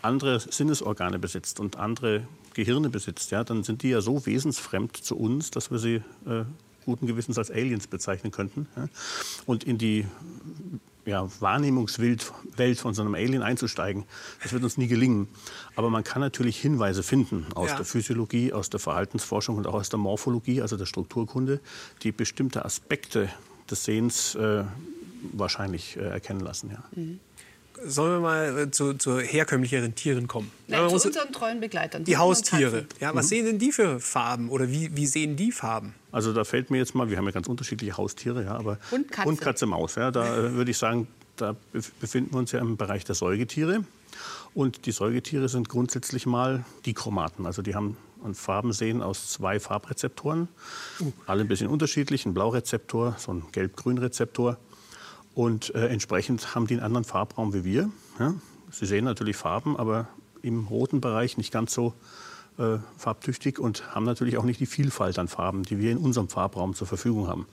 andere 0.01 0.39
Sinnesorgane 0.39 1.19
besitzt 1.19 1.59
und 1.59 1.75
andere 1.75 2.25
Gehirne 2.53 2.89
besitzt, 2.89 3.31
ja, 3.31 3.43
dann 3.43 3.63
sind 3.63 3.83
die 3.83 3.89
ja 3.89 4.00
so 4.00 4.25
wesensfremd 4.25 4.95
zu 4.95 5.17
uns, 5.17 5.51
dass 5.51 5.69
wir 5.69 5.77
sie 5.77 5.95
äh, 6.25 6.45
guten 6.86 7.05
Gewissens 7.05 7.38
als 7.38 7.51
Aliens 7.51 7.88
bezeichnen 7.88 8.31
könnten. 8.31 8.67
Ja. 8.77 8.88
Und 9.45 9.65
in 9.65 9.77
die 9.77 10.05
ja, 11.05 11.27
Wahrnehmungswelt 11.41 12.24
von 12.77 12.93
so 12.93 13.01
einem 13.01 13.15
Alien 13.15 13.43
einzusteigen, 13.43 14.05
das 14.41 14.53
wird 14.53 14.63
uns 14.63 14.77
nie 14.77 14.88
gelingen. 14.88 15.27
Aber 15.75 15.89
man 15.89 16.05
kann 16.05 16.21
natürlich 16.21 16.62
Hinweise 16.62 17.03
finden 17.03 17.45
aus 17.55 17.71
ja. 17.71 17.75
der 17.75 17.86
Physiologie, 17.86 18.53
aus 18.53 18.69
der 18.69 18.79
Verhaltensforschung 18.79 19.57
und 19.57 19.67
auch 19.67 19.74
aus 19.74 19.89
der 19.89 20.00
Morphologie, 20.00 20.62
also 20.62 20.77
der 20.77 20.86
Strukturkunde, 20.86 21.59
die 22.03 22.13
bestimmte 22.13 22.63
Aspekte 22.63 23.27
des 23.69 23.83
Sehens 23.83 24.33
äh, 24.36 24.63
wahrscheinlich 25.33 25.97
äh, 25.97 26.01
erkennen 26.01 26.41
lassen. 26.41 26.71
Ja. 26.71 26.83
Mhm. 26.95 27.19
Sollen 27.86 28.13
wir 28.13 28.19
mal 28.19 28.57
äh, 28.57 28.71
zu, 28.71 28.95
zu 28.95 29.19
herkömmlicheren 29.19 29.93
Tieren 29.93 30.27
kommen? 30.27 30.51
Nein, 30.67 30.89
zu 30.89 30.95
unseren 30.95 31.31
treuen 31.31 31.59
Begleitern. 31.59 32.03
Die 32.05 32.17
Haustiere. 32.17 32.86
Ja, 33.00 33.13
was 33.13 33.25
mhm. 33.25 33.29
sehen 33.29 33.45
denn 33.45 33.59
die 33.59 33.71
für 33.71 34.00
Farben 34.00 34.50
oder 34.50 34.69
wie, 34.71 34.95
wie 34.95 35.05
sehen 35.05 35.36
die 35.36 35.51
Farben? 35.51 35.93
Also 36.12 36.33
da 36.33 36.43
fällt 36.43 36.71
mir 36.71 36.77
jetzt 36.77 36.95
mal, 36.95 37.09
wir 37.09 37.17
haben 37.17 37.25
ja 37.25 37.31
ganz 37.31 37.47
unterschiedliche 37.47 37.95
Haustiere, 37.97 38.43
ja, 38.43 38.55
aber 38.55 38.79
Hund, 38.89 39.12
Katze, 39.12 39.29
Hund, 39.29 39.41
Katze 39.41 39.65
Maus. 39.67 39.95
Ja, 39.95 40.09
da 40.09 40.37
äh, 40.37 40.53
würde 40.53 40.72
ich 40.72 40.77
sagen, 40.77 41.07
da 41.35 41.55
befinden 42.00 42.33
wir 42.33 42.39
uns 42.39 42.51
ja 42.51 42.59
im 42.59 42.77
Bereich 42.77 43.05
der 43.05 43.15
Säugetiere. 43.15 43.83
Und 44.55 44.87
die 44.87 44.92
Säugetiere 44.92 45.50
sind 45.50 45.70
grundsätzlich 45.70 46.25
mal 46.25 46.65
Dichromaten. 46.85 47.46
Also 47.46 47.61
die 47.61 47.75
haben 47.75 47.96
ein 48.25 48.33
Farbensehen 48.33 49.03
aus 49.03 49.29
zwei 49.29 49.59
Farbrezeptoren, 49.59 50.48
uh. 51.00 51.11
alle 51.27 51.42
ein 51.42 51.48
bisschen 51.48 51.68
unterschiedlich. 51.68 52.25
Ein 52.25 52.33
Blaurezeptor, 52.33 53.15
so 53.20 53.33
ein 53.33 53.44
Gelb-Grün-Rezeptor 53.51 54.57
und 55.37 55.75
äh, 55.75 55.89
entsprechend 55.89 56.55
haben 56.55 56.65
die 56.65 56.73
einen 56.73 56.83
anderen 56.83 57.03
Farbraum 57.03 57.53
wie 57.53 57.63
wir. 57.63 57.91
Ja? 58.17 58.33
Sie 58.71 58.87
sehen 58.87 59.05
natürlich 59.05 59.35
Farben, 59.35 59.77
aber 59.77 60.07
im 60.41 60.65
roten 60.65 61.00
Bereich 61.00 61.37
nicht 61.37 61.53
ganz 61.53 61.75
so 61.75 61.93
äh, 62.57 62.79
farbtüchtig 62.97 63.59
und 63.59 63.93
haben 63.93 64.03
natürlich 64.03 64.39
auch 64.39 64.43
nicht 64.43 64.59
die 64.59 64.65
Vielfalt 64.65 65.19
an 65.19 65.27
Farben, 65.27 65.61
die 65.61 65.77
wir 65.77 65.91
in 65.91 66.00
unserem 66.00 66.27
Farbraum 66.27 66.73
zur 66.73 66.87
Verfügung 66.87 67.27
haben. 67.27 67.45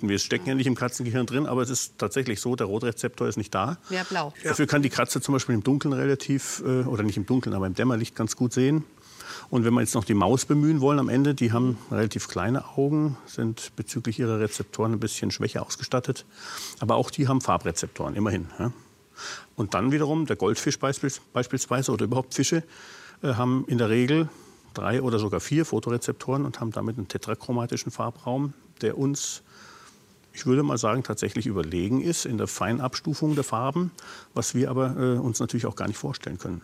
Wir 0.00 0.18
stecken 0.18 0.48
ja 0.48 0.56
nicht 0.56 0.66
im 0.66 0.74
Katzengehirn 0.74 1.26
drin, 1.26 1.46
aber 1.46 1.62
es 1.62 1.70
ist 1.70 1.96
tatsächlich 1.96 2.40
so, 2.40 2.56
der 2.56 2.66
Rotrezeptor 2.66 3.28
ist 3.28 3.36
nicht 3.36 3.54
da. 3.54 3.78
Ja, 3.88 4.02
blau. 4.02 4.34
Dafür 4.42 4.66
kann 4.66 4.82
die 4.82 4.90
Katze 4.90 5.20
zum 5.20 5.32
Beispiel 5.32 5.54
im 5.54 5.62
Dunkeln 5.62 5.94
relativ, 5.94 6.60
äh, 6.66 6.82
oder 6.82 7.04
nicht 7.04 7.16
im 7.16 7.24
Dunkeln, 7.24 7.54
aber 7.54 7.68
im 7.68 7.74
Dämmerlicht 7.74 8.16
ganz 8.16 8.34
gut 8.34 8.52
sehen. 8.52 8.82
Und 9.50 9.64
wenn 9.64 9.74
wir 9.74 9.80
jetzt 9.80 9.94
noch 9.94 10.04
die 10.04 10.14
Maus 10.14 10.44
bemühen 10.44 10.80
wollen 10.80 10.98
am 10.98 11.08
Ende, 11.08 11.34
die 11.34 11.52
haben 11.52 11.78
relativ 11.90 12.28
kleine 12.28 12.66
Augen, 12.76 13.16
sind 13.26 13.72
bezüglich 13.76 14.18
ihrer 14.18 14.40
Rezeptoren 14.40 14.92
ein 14.92 15.00
bisschen 15.00 15.30
schwächer 15.30 15.64
ausgestattet. 15.64 16.24
Aber 16.80 16.96
auch 16.96 17.10
die 17.10 17.28
haben 17.28 17.40
Farbrezeptoren, 17.40 18.14
immerhin. 18.14 18.48
Ja. 18.58 18.72
Und 19.54 19.74
dann 19.74 19.92
wiederum, 19.92 20.26
der 20.26 20.36
Goldfisch 20.36 20.78
beispielsweise 20.78 21.92
oder 21.92 22.04
überhaupt 22.04 22.34
Fische, 22.34 22.62
äh, 23.22 23.34
haben 23.34 23.64
in 23.68 23.78
der 23.78 23.88
Regel 23.88 24.28
drei 24.74 25.00
oder 25.00 25.18
sogar 25.18 25.40
vier 25.40 25.64
Fotorezeptoren 25.64 26.44
und 26.44 26.60
haben 26.60 26.72
damit 26.72 26.98
einen 26.98 27.08
tetrachromatischen 27.08 27.90
Farbraum, 27.90 28.52
der 28.82 28.98
uns, 28.98 29.42
ich 30.34 30.44
würde 30.44 30.62
mal 30.62 30.76
sagen, 30.76 31.02
tatsächlich 31.02 31.46
überlegen 31.46 32.02
ist 32.02 32.26
in 32.26 32.36
der 32.36 32.46
Feinabstufung 32.46 33.34
der 33.34 33.44
Farben, 33.44 33.90
was 34.34 34.54
wir 34.54 34.70
aber 34.70 34.96
äh, 34.96 35.18
uns 35.18 35.40
natürlich 35.40 35.66
auch 35.66 35.76
gar 35.76 35.88
nicht 35.88 35.98
vorstellen 35.98 36.38
können 36.38 36.60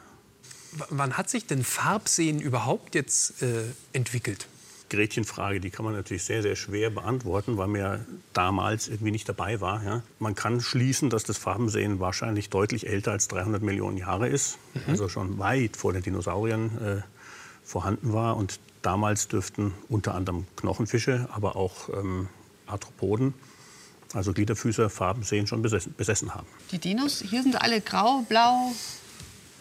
wann 0.91 1.17
hat 1.17 1.29
sich 1.31 1.47
denn 1.47 1.65
Farbsehen 1.65 2.41
überhaupt 2.41 2.95
jetzt 2.95 3.43
äh, 3.43 3.65
entwickelt? 3.93 4.47
Gretchenfrage, 4.93 5.59
die 5.59 5.71
kann 5.71 5.87
man 5.87 5.95
natürlich 5.95 6.23
sehr, 6.23 6.43
sehr 6.43 6.55
schwer 6.55 6.91
beantworten, 6.91 7.57
weil 7.57 7.67
man 7.67 7.81
ja 7.81 7.99
damals 8.35 8.89
irgendwie 8.89 9.11
nicht 9.11 9.27
dabei 9.27 9.61
war. 9.63 9.83
Ja. 9.83 10.03
Man 10.19 10.35
kann 10.35 10.61
schließen, 10.61 11.09
dass 11.09 11.25
das 11.25 11.39
Farbensehen 11.39 11.99
wahrscheinlich 11.99 12.51
deutlich 12.51 12.87
älter 12.87 13.13
als 13.13 13.27
300 13.29 13.63
Millionen 13.63 13.97
Jahre 13.97 14.29
ist, 14.29 14.59
mhm. 14.75 14.83
also 14.89 15.09
schon 15.09 15.39
weit 15.39 15.79
vor 15.79 15.95
den 15.95 16.03
Dinosauriern 16.03 16.79
äh, 16.79 17.03
vorhanden 17.65 18.13
war. 18.13 18.37
Und 18.37 18.61
damals 18.83 19.29
dürften 19.29 19.73
unter 19.89 20.15
anderem 20.15 20.47
Knochenfische, 20.57 21.27
aber 21.33 21.57
auch 21.57 21.89
ähm, 21.89 22.29
Arthropoden, 22.67 23.33
also 24.13 24.35
Gliederfüßer, 24.35 24.91
Farbensehen 24.91 25.47
schon 25.47 25.63
besessen, 25.63 25.95
besessen 25.97 26.35
haben. 26.35 26.47
Die 26.71 26.79
Dinos, 26.79 27.25
hier 27.27 27.43
sind 27.43 27.61
alle 27.61 27.81
grau, 27.81 28.27
blau, 28.29 28.73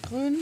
grün. 0.02 0.40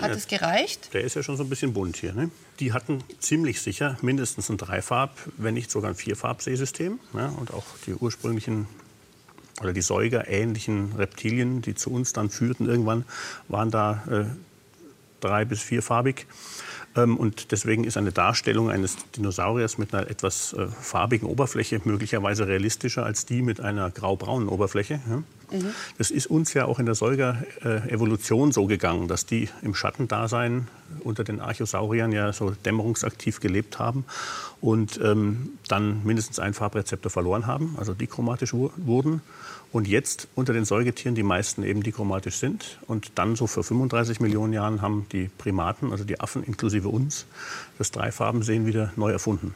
Hat 0.00 0.10
ja, 0.10 0.16
es 0.16 0.26
gereicht? 0.26 0.92
Der 0.92 1.02
ist 1.02 1.14
ja 1.14 1.22
schon 1.22 1.36
so 1.36 1.42
ein 1.42 1.48
bisschen 1.48 1.72
bunt 1.72 1.96
hier. 1.96 2.12
Ne? 2.12 2.30
Die 2.60 2.72
hatten 2.72 3.02
ziemlich 3.18 3.60
sicher 3.60 3.96
mindestens 4.02 4.50
ein 4.50 4.58
Dreifarb, 4.58 5.16
wenn 5.38 5.54
nicht 5.54 5.70
sogar 5.70 5.90
ein 5.90 5.96
Vierfarb-Seesystem. 5.96 7.00
Ne? 7.12 7.32
Und 7.38 7.54
auch 7.54 7.64
die 7.86 7.94
ursprünglichen 7.94 8.66
oder 9.60 9.72
die 9.72 9.80
säugerähnlichen 9.80 10.92
Reptilien, 10.92 11.62
die 11.62 11.74
zu 11.74 11.90
uns 11.90 12.12
dann 12.12 12.28
führten 12.28 12.68
irgendwann, 12.68 13.04
waren 13.48 13.70
da 13.70 14.04
äh, 14.10 14.24
drei- 15.20 15.46
bis 15.46 15.62
vierfarbig. 15.62 16.26
Ähm, 16.96 17.16
und 17.16 17.52
deswegen 17.52 17.84
ist 17.84 17.96
eine 17.96 18.12
Darstellung 18.12 18.70
eines 18.70 18.96
Dinosauriers 19.16 19.78
mit 19.78 19.94
einer 19.94 20.10
etwas 20.10 20.52
äh, 20.54 20.66
farbigen 20.66 21.28
Oberfläche 21.28 21.80
möglicherweise 21.84 22.48
realistischer 22.48 23.04
als 23.04 23.26
die 23.26 23.42
mit 23.42 23.60
einer 23.60 23.90
graubraunen 23.90 24.48
Oberfläche. 24.48 25.00
Mhm. 25.06 25.24
Das 25.98 26.10
ist 26.10 26.26
uns 26.26 26.54
ja 26.54 26.64
auch 26.64 26.80
in 26.80 26.86
der 26.86 26.96
Säuger-Evolution 26.96 28.50
so 28.50 28.66
gegangen, 28.66 29.06
dass 29.06 29.26
die 29.26 29.48
im 29.62 29.74
Schattendasein 29.74 30.66
unter 31.04 31.22
den 31.22 31.40
Archosauriern 31.40 32.10
ja 32.10 32.32
so 32.32 32.50
dämmerungsaktiv 32.50 33.38
gelebt 33.38 33.78
haben 33.78 34.04
und 34.60 35.00
ähm, 35.02 35.50
dann 35.68 36.02
mindestens 36.04 36.40
einen 36.40 36.54
Farbrezeptor 36.54 37.10
verloren 37.10 37.46
haben, 37.46 37.76
also 37.78 37.94
dichromatisch 37.94 38.54
wurden. 38.54 39.20
Und 39.72 39.88
jetzt 39.88 40.28
unter 40.34 40.52
den 40.52 40.64
Säugetieren 40.64 41.14
die 41.14 41.22
meisten 41.22 41.62
eben 41.62 41.82
dichromatisch 41.82 42.36
sind. 42.36 42.78
Und 42.86 43.12
dann 43.16 43.36
so 43.36 43.46
vor 43.46 43.64
35 43.64 44.20
Millionen 44.20 44.52
Jahren 44.52 44.80
haben 44.80 45.06
die 45.12 45.28
Primaten, 45.36 45.92
also 45.92 46.04
die 46.04 46.20
Affen 46.20 46.44
inklusive 46.44 46.85
uns, 46.88 47.26
das 47.78 47.90
Dreifarbensehen 47.90 48.66
wieder 48.66 48.92
neu 48.96 49.10
erfunden. 49.10 49.54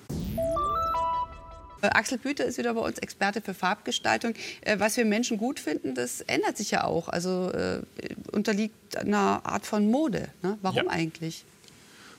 Äh, 1.82 1.88
Axel 1.88 2.18
Büter 2.18 2.44
ist 2.44 2.58
wieder 2.58 2.74
bei 2.74 2.80
uns 2.80 2.98
Experte 2.98 3.40
für 3.40 3.54
Farbgestaltung. 3.54 4.34
Äh, 4.60 4.78
was 4.78 4.96
wir 4.96 5.04
Menschen 5.04 5.38
gut 5.38 5.60
finden, 5.60 5.94
das 5.94 6.20
ändert 6.20 6.56
sich 6.56 6.70
ja 6.70 6.84
auch. 6.84 7.08
Also 7.08 7.50
äh, 7.52 7.80
unterliegt 8.32 8.96
einer 8.96 9.42
Art 9.44 9.66
von 9.66 9.90
Mode. 9.90 10.28
Ne? 10.42 10.58
Warum 10.62 10.84
ja. 10.84 10.90
eigentlich? 10.90 11.44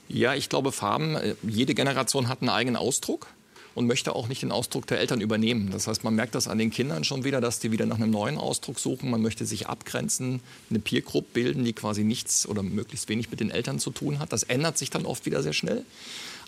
Ja, 0.08 0.34
ich 0.34 0.48
glaube, 0.48 0.72
Farben, 0.72 1.16
äh, 1.16 1.34
jede 1.42 1.74
Generation 1.74 2.28
hat 2.28 2.40
einen 2.40 2.50
eigenen 2.50 2.76
Ausdruck 2.76 3.28
und 3.74 3.86
möchte 3.86 4.14
auch 4.14 4.28
nicht 4.28 4.42
den 4.42 4.52
Ausdruck 4.52 4.86
der 4.86 5.00
Eltern 5.00 5.20
übernehmen. 5.20 5.70
Das 5.70 5.86
heißt, 5.86 6.04
man 6.04 6.14
merkt 6.14 6.34
das 6.34 6.48
an 6.48 6.58
den 6.58 6.70
Kindern 6.70 7.04
schon 7.04 7.24
wieder, 7.24 7.40
dass 7.40 7.58
die 7.58 7.72
wieder 7.72 7.86
nach 7.86 7.96
einem 7.96 8.10
neuen 8.10 8.38
Ausdruck 8.38 8.78
suchen. 8.78 9.10
Man 9.10 9.22
möchte 9.22 9.46
sich 9.46 9.66
abgrenzen, 9.68 10.40
eine 10.70 10.78
Peer 10.78 11.02
bilden, 11.32 11.64
die 11.64 11.72
quasi 11.72 12.04
nichts 12.04 12.46
oder 12.46 12.62
möglichst 12.62 13.08
wenig 13.08 13.30
mit 13.30 13.40
den 13.40 13.50
Eltern 13.50 13.78
zu 13.78 13.90
tun 13.90 14.18
hat. 14.18 14.32
Das 14.32 14.42
ändert 14.42 14.78
sich 14.78 14.90
dann 14.90 15.06
oft 15.06 15.26
wieder 15.26 15.42
sehr 15.42 15.52
schnell. 15.52 15.84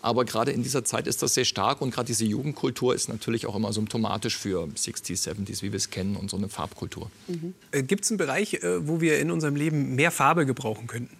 Aber 0.04 0.26
gerade 0.26 0.52
in 0.52 0.62
dieser 0.62 0.84
Zeit 0.84 1.06
ist 1.06 1.22
das 1.22 1.32
sehr 1.32 1.46
stark 1.46 1.80
und 1.80 1.90
gerade 1.90 2.06
diese 2.06 2.26
Jugendkultur 2.26 2.94
ist 2.94 3.08
natürlich 3.08 3.46
auch 3.46 3.56
immer 3.56 3.72
symptomatisch 3.72 4.36
für 4.36 4.64
60s, 4.76 5.26
70s, 5.26 5.62
wie 5.62 5.72
wir 5.72 5.78
es 5.78 5.88
kennen 5.88 6.16
und 6.16 6.30
so 6.30 6.36
eine 6.36 6.50
Farbkultur. 6.50 7.10
Mhm. 7.26 7.54
Äh, 7.70 7.84
Gibt 7.84 8.04
es 8.04 8.10
einen 8.10 8.18
Bereich, 8.18 8.52
äh, 8.54 8.86
wo 8.86 9.00
wir 9.00 9.18
in 9.18 9.30
unserem 9.30 9.56
Leben 9.56 9.94
mehr 9.94 10.10
Farbe 10.10 10.44
gebrauchen 10.44 10.86
könnten? 10.88 11.16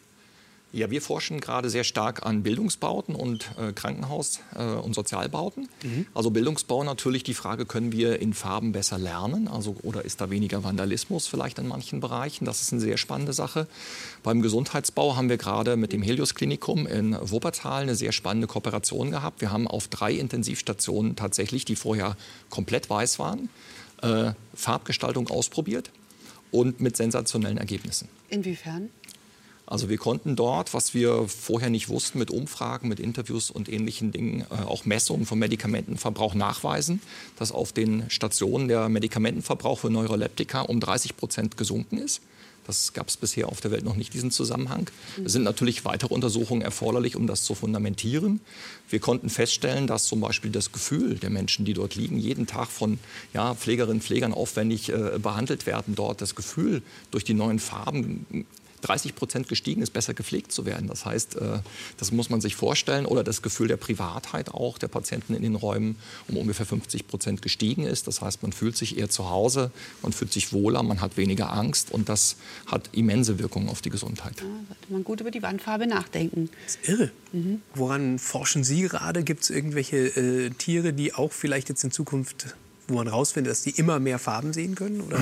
Ja, 0.74 0.90
wir 0.90 1.00
forschen 1.00 1.40
gerade 1.40 1.70
sehr 1.70 1.84
stark 1.84 2.26
an 2.26 2.42
Bildungsbauten 2.42 3.14
und 3.14 3.48
äh, 3.56 3.72
Krankenhaus- 3.72 4.40
äh, 4.56 4.64
und 4.64 4.92
Sozialbauten. 4.92 5.68
Mhm. 5.84 6.06
Also 6.14 6.32
Bildungsbau 6.32 6.82
natürlich 6.82 7.22
die 7.22 7.34
Frage, 7.34 7.64
können 7.64 7.92
wir 7.92 8.20
in 8.20 8.34
Farben 8.34 8.72
besser 8.72 8.98
lernen? 8.98 9.46
Also, 9.46 9.76
oder 9.84 10.04
ist 10.04 10.20
da 10.20 10.30
weniger 10.30 10.64
Vandalismus 10.64 11.28
vielleicht 11.28 11.60
in 11.60 11.68
manchen 11.68 12.00
Bereichen? 12.00 12.44
Das 12.44 12.60
ist 12.60 12.72
eine 12.72 12.80
sehr 12.80 12.96
spannende 12.96 13.32
Sache. 13.32 13.68
Beim 14.24 14.42
Gesundheitsbau 14.42 15.14
haben 15.14 15.28
wir 15.28 15.36
gerade 15.36 15.76
mit 15.76 15.92
dem 15.92 16.02
Helios 16.02 16.34
Klinikum 16.34 16.88
in 16.88 17.16
Wuppertal 17.20 17.82
eine 17.82 17.94
sehr 17.94 18.10
spannende 18.10 18.48
Kooperation 18.48 19.12
gehabt. 19.12 19.42
Wir 19.42 19.52
haben 19.52 19.68
auf 19.68 19.86
drei 19.86 20.12
Intensivstationen 20.12 21.14
tatsächlich, 21.14 21.64
die 21.64 21.76
vorher 21.76 22.16
komplett 22.50 22.90
weiß 22.90 23.20
waren, 23.20 23.48
äh, 24.02 24.32
Farbgestaltung 24.54 25.28
ausprobiert 25.28 25.92
und 26.50 26.80
mit 26.80 26.96
sensationellen 26.96 27.58
Ergebnissen. 27.58 28.08
Inwiefern? 28.28 28.90
Also 29.66 29.88
wir 29.88 29.96
konnten 29.96 30.36
dort, 30.36 30.74
was 30.74 30.92
wir 30.92 31.26
vorher 31.26 31.70
nicht 31.70 31.88
wussten, 31.88 32.18
mit 32.18 32.30
Umfragen, 32.30 32.88
mit 32.88 33.00
Interviews 33.00 33.50
und 33.50 33.68
ähnlichen 33.68 34.12
Dingen, 34.12 34.42
äh, 34.50 34.62
auch 34.64 34.84
Messungen 34.84 35.24
vom 35.24 35.38
Medikamentenverbrauch 35.38 36.34
nachweisen, 36.34 37.00
dass 37.38 37.50
auf 37.50 37.72
den 37.72 38.08
Stationen 38.10 38.68
der 38.68 38.88
Medikamentenverbrauch 38.88 39.78
für 39.78 39.90
Neuroleptika 39.90 40.62
um 40.62 40.80
30 40.80 41.16
Prozent 41.16 41.56
gesunken 41.56 41.98
ist. 41.98 42.20
Das 42.66 42.94
gab 42.94 43.08
es 43.08 43.16
bisher 43.16 43.48
auf 43.48 43.60
der 43.60 43.70
Welt 43.70 43.84
noch 43.84 43.96
nicht, 43.96 44.14
diesen 44.14 44.30
Zusammenhang. 44.30 44.88
Es 45.22 45.32
sind 45.32 45.42
natürlich 45.42 45.84
weitere 45.84 46.14
Untersuchungen 46.14 46.62
erforderlich, 46.62 47.14
um 47.14 47.26
das 47.26 47.44
zu 47.44 47.54
fundamentieren. 47.54 48.40
Wir 48.88 49.00
konnten 49.00 49.28
feststellen, 49.28 49.86
dass 49.86 50.06
zum 50.06 50.20
Beispiel 50.20 50.50
das 50.50 50.72
Gefühl 50.72 51.16
der 51.16 51.30
Menschen, 51.30 51.64
die 51.64 51.74
dort 51.74 51.94
liegen, 51.94 52.18
jeden 52.18 52.46
Tag 52.46 52.68
von 52.68 52.98
ja, 53.34 53.54
Pflegerinnen 53.54 53.96
und 53.96 54.02
Pflegern 54.02 54.32
aufwendig 54.32 54.88
äh, 54.88 55.18
behandelt 55.18 55.66
werden, 55.66 55.94
dort 55.94 56.22
das 56.22 56.34
Gefühl 56.34 56.82
durch 57.10 57.24
die 57.24 57.34
neuen 57.34 57.58
Farben 57.58 58.46
30 58.84 59.14
Prozent 59.14 59.48
gestiegen 59.48 59.82
ist, 59.82 59.92
besser 59.92 60.14
gepflegt 60.14 60.52
zu 60.52 60.66
werden. 60.66 60.88
Das 60.88 61.04
heißt, 61.04 61.36
äh, 61.36 61.58
das 61.98 62.12
muss 62.12 62.30
man 62.30 62.40
sich 62.40 62.54
vorstellen. 62.54 63.06
Oder 63.06 63.24
das 63.24 63.42
Gefühl 63.42 63.68
der 63.68 63.76
Privatheit 63.76 64.50
auch 64.50 64.78
der 64.78 64.88
Patienten 64.88 65.34
in 65.34 65.42
den 65.42 65.54
Räumen 65.54 65.96
um 66.28 66.36
ungefähr 66.36 66.66
50 66.66 67.08
Prozent 67.08 67.42
gestiegen 67.42 67.84
ist. 67.84 68.06
Das 68.06 68.20
heißt, 68.20 68.42
man 68.42 68.52
fühlt 68.52 68.76
sich 68.76 68.98
eher 68.98 69.08
zu 69.08 69.30
Hause, 69.30 69.70
man 70.02 70.12
fühlt 70.12 70.32
sich 70.32 70.52
wohler, 70.52 70.82
man 70.82 71.00
hat 71.00 71.16
weniger 71.16 71.52
Angst 71.52 71.90
und 71.90 72.08
das 72.08 72.36
hat 72.66 72.90
immense 72.92 73.38
Wirkungen 73.38 73.68
auf 73.68 73.80
die 73.80 73.90
Gesundheit. 73.90 74.36
Ja, 74.38 74.46
sollte 74.68 74.92
man 74.92 75.04
gut 75.04 75.20
über 75.20 75.30
die 75.30 75.42
Wandfarbe 75.42 75.86
nachdenken. 75.86 76.50
Das 76.64 76.76
ist 76.76 76.88
irre. 76.88 77.10
Mhm. 77.32 77.62
Woran 77.74 78.18
forschen 78.18 78.64
Sie 78.64 78.82
gerade? 78.82 79.24
Gibt 79.24 79.42
es 79.44 79.50
irgendwelche 79.50 79.96
äh, 79.96 80.50
Tiere, 80.50 80.92
die 80.92 81.14
auch 81.14 81.32
vielleicht 81.32 81.68
jetzt 81.68 81.84
in 81.84 81.90
Zukunft 81.90 82.54
wo 82.88 82.94
man 82.94 83.06
herausfindet, 83.06 83.50
dass 83.50 83.62
die 83.62 83.70
immer 83.70 83.98
mehr 83.98 84.18
Farben 84.18 84.52
sehen 84.52 84.74
können? 84.74 85.00
Oder? 85.00 85.18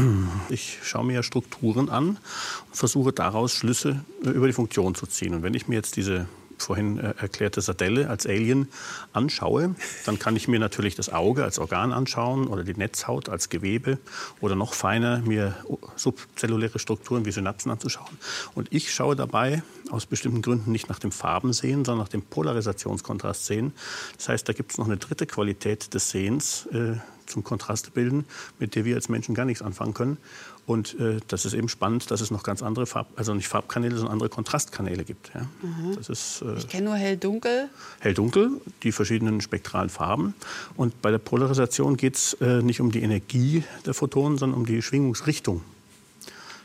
Ich 0.48 0.78
schaue 0.82 1.04
mir 1.04 1.22
Strukturen 1.22 1.88
an 1.88 2.08
und 2.08 2.76
versuche 2.76 3.12
daraus 3.12 3.52
Schlüsse 3.52 4.04
äh, 4.24 4.30
über 4.30 4.46
die 4.46 4.52
Funktion 4.52 4.94
zu 4.94 5.06
ziehen. 5.06 5.34
Und 5.34 5.42
wenn 5.42 5.54
ich 5.54 5.68
mir 5.68 5.76
jetzt 5.76 5.96
diese 5.96 6.26
vorhin 6.62 6.98
äh, 6.98 7.14
erklärte 7.18 7.60
Sardelle 7.60 8.08
als 8.08 8.26
Alien 8.26 8.68
anschaue, 9.12 9.74
dann 10.06 10.18
kann 10.18 10.36
ich 10.36 10.48
mir 10.48 10.58
natürlich 10.58 10.94
das 10.94 11.12
Auge 11.12 11.44
als 11.44 11.58
Organ 11.58 11.92
anschauen 11.92 12.46
oder 12.46 12.64
die 12.64 12.74
Netzhaut 12.74 13.28
als 13.28 13.48
Gewebe 13.48 13.98
oder 14.40 14.54
noch 14.54 14.74
feiner 14.74 15.18
mir 15.20 15.56
subzelluläre 15.96 16.78
Strukturen 16.78 17.24
wie 17.24 17.32
Synapsen 17.32 17.70
anzuschauen. 17.70 18.16
Und 18.54 18.68
ich 18.72 18.92
schaue 18.92 19.16
dabei 19.16 19.62
aus 19.90 20.06
bestimmten 20.06 20.42
Gründen 20.42 20.72
nicht 20.72 20.88
nach 20.88 20.98
dem 20.98 21.12
Farbensehen, 21.12 21.84
sondern 21.84 22.04
nach 22.04 22.08
dem 22.08 22.22
Polarisationskontrast 22.22 23.46
sehen. 23.46 23.72
Das 24.16 24.28
heißt, 24.28 24.48
da 24.48 24.52
gibt 24.52 24.72
es 24.72 24.78
noch 24.78 24.86
eine 24.86 24.96
dritte 24.96 25.26
Qualität 25.26 25.92
des 25.94 26.10
Sehens 26.10 26.66
äh, 26.72 26.94
zum 27.26 27.44
Kontraste 27.44 27.90
bilden, 27.90 28.24
mit 28.58 28.74
der 28.74 28.84
wir 28.84 28.96
als 28.96 29.08
Menschen 29.08 29.34
gar 29.34 29.44
nichts 29.44 29.62
anfangen 29.62 29.94
können. 29.94 30.18
Und 30.64 30.98
äh, 31.00 31.18
das 31.26 31.44
ist 31.44 31.54
eben 31.54 31.68
spannend, 31.68 32.10
dass 32.10 32.20
es 32.20 32.30
noch 32.30 32.44
ganz 32.44 32.62
andere 32.62 32.86
Farb, 32.86 33.08
also 33.16 33.34
nicht 33.34 33.48
Farbkanäle, 33.48 33.96
sondern 33.96 34.12
andere 34.12 34.28
Kontrastkanäle 34.28 35.04
gibt. 35.04 35.32
Ja. 35.34 35.40
Mhm. 35.62 35.96
Das 35.96 36.08
ist, 36.08 36.42
äh, 36.42 36.54
ich 36.56 36.68
kenne 36.68 36.86
nur 36.86 36.94
hell-dunkel. 36.94 37.68
Hell-dunkel, 37.98 38.60
die 38.84 38.92
verschiedenen 38.92 39.40
spektralen 39.40 39.90
Farben. 39.90 40.34
Und 40.76 41.02
bei 41.02 41.10
der 41.10 41.18
Polarisation 41.18 41.96
geht 41.96 42.16
es 42.16 42.34
äh, 42.34 42.62
nicht 42.62 42.80
um 42.80 42.92
die 42.92 43.02
Energie 43.02 43.64
der 43.86 43.94
Photonen, 43.94 44.38
sondern 44.38 44.60
um 44.60 44.66
die 44.66 44.82
Schwingungsrichtung. 44.82 45.62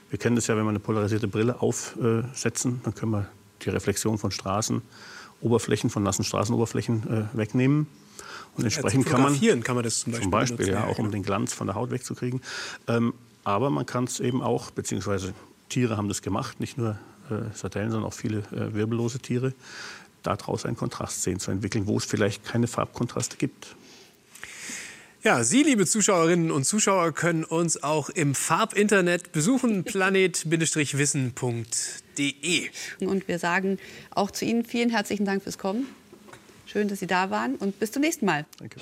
Wir 0.09 0.19
kennen 0.19 0.35
das 0.35 0.47
ja, 0.47 0.55
wenn 0.55 0.63
wir 0.63 0.69
eine 0.69 0.79
polarisierte 0.79 1.27
Brille 1.27 1.61
aufsetzen, 1.61 2.79
dann 2.83 2.95
können 2.95 3.11
wir 3.11 3.27
die 3.63 3.69
Reflexion 3.69 4.17
von 4.17 4.31
Straßenoberflächen, 4.31 5.89
von 5.89 6.03
nassen 6.03 6.23
Straßenoberflächen 6.23 7.27
äh, 7.33 7.37
wegnehmen. 7.37 7.87
Und 8.57 8.63
entsprechend 8.63 9.05
ja, 9.05 9.11
kann 9.11 9.21
man, 9.21 9.63
kann 9.63 9.75
man 9.75 9.83
das 9.83 9.99
zum 9.99 10.11
Beispiel, 10.11 10.23
zum 10.23 10.31
Beispiel 10.31 10.67
ja, 10.69 10.85
auch 10.85 10.97
um 10.97 11.11
den 11.11 11.23
Glanz 11.23 11.53
von 11.53 11.67
der 11.67 11.75
Haut 11.75 11.91
wegzukriegen. 11.91 12.41
Ähm, 12.87 13.13
aber 13.43 13.69
man 13.69 13.85
kann 13.85 14.05
es 14.05 14.19
eben 14.19 14.41
auch, 14.41 14.71
beziehungsweise 14.71 15.33
Tiere 15.69 15.97
haben 15.97 16.07
das 16.07 16.21
gemacht, 16.21 16.59
nicht 16.59 16.77
nur 16.77 16.97
äh, 17.29 17.53
Sardellen, 17.53 17.91
sondern 17.91 18.09
auch 18.09 18.13
viele 18.13 18.39
äh, 18.39 18.73
wirbellose 18.73 19.19
Tiere, 19.19 19.53
daraus 20.23 20.65
einen 20.65 20.75
Kontrast 20.75 21.23
sehen 21.23 21.39
zu 21.39 21.51
entwickeln, 21.51 21.87
wo 21.87 21.97
es 21.97 22.05
vielleicht 22.05 22.43
keine 22.43 22.67
Farbkontraste 22.67 23.37
gibt. 23.37 23.75
Ja, 25.23 25.43
Sie, 25.43 25.63
liebe 25.63 25.85
Zuschauerinnen 25.85 26.51
und 26.51 26.63
Zuschauer, 26.63 27.11
können 27.11 27.43
uns 27.43 27.83
auch 27.83 28.09
im 28.09 28.35
Farbinternet 28.35 29.31
besuchen, 29.31 29.83
planet-wissen.de. 29.83 32.69
Und 33.01 33.27
wir 33.27 33.39
sagen 33.39 33.79
auch 34.11 34.31
zu 34.31 34.45
Ihnen 34.45 34.63
vielen 34.63 34.89
herzlichen 34.89 35.25
Dank 35.25 35.43
fürs 35.43 35.57
Kommen. 35.57 35.87
Schön, 36.67 36.87
dass 36.87 36.99
Sie 36.99 37.07
da 37.07 37.29
waren 37.29 37.55
und 37.55 37.79
bis 37.79 37.91
zum 37.91 38.01
nächsten 38.01 38.25
Mal. 38.25 38.45
Danke. 38.59 38.79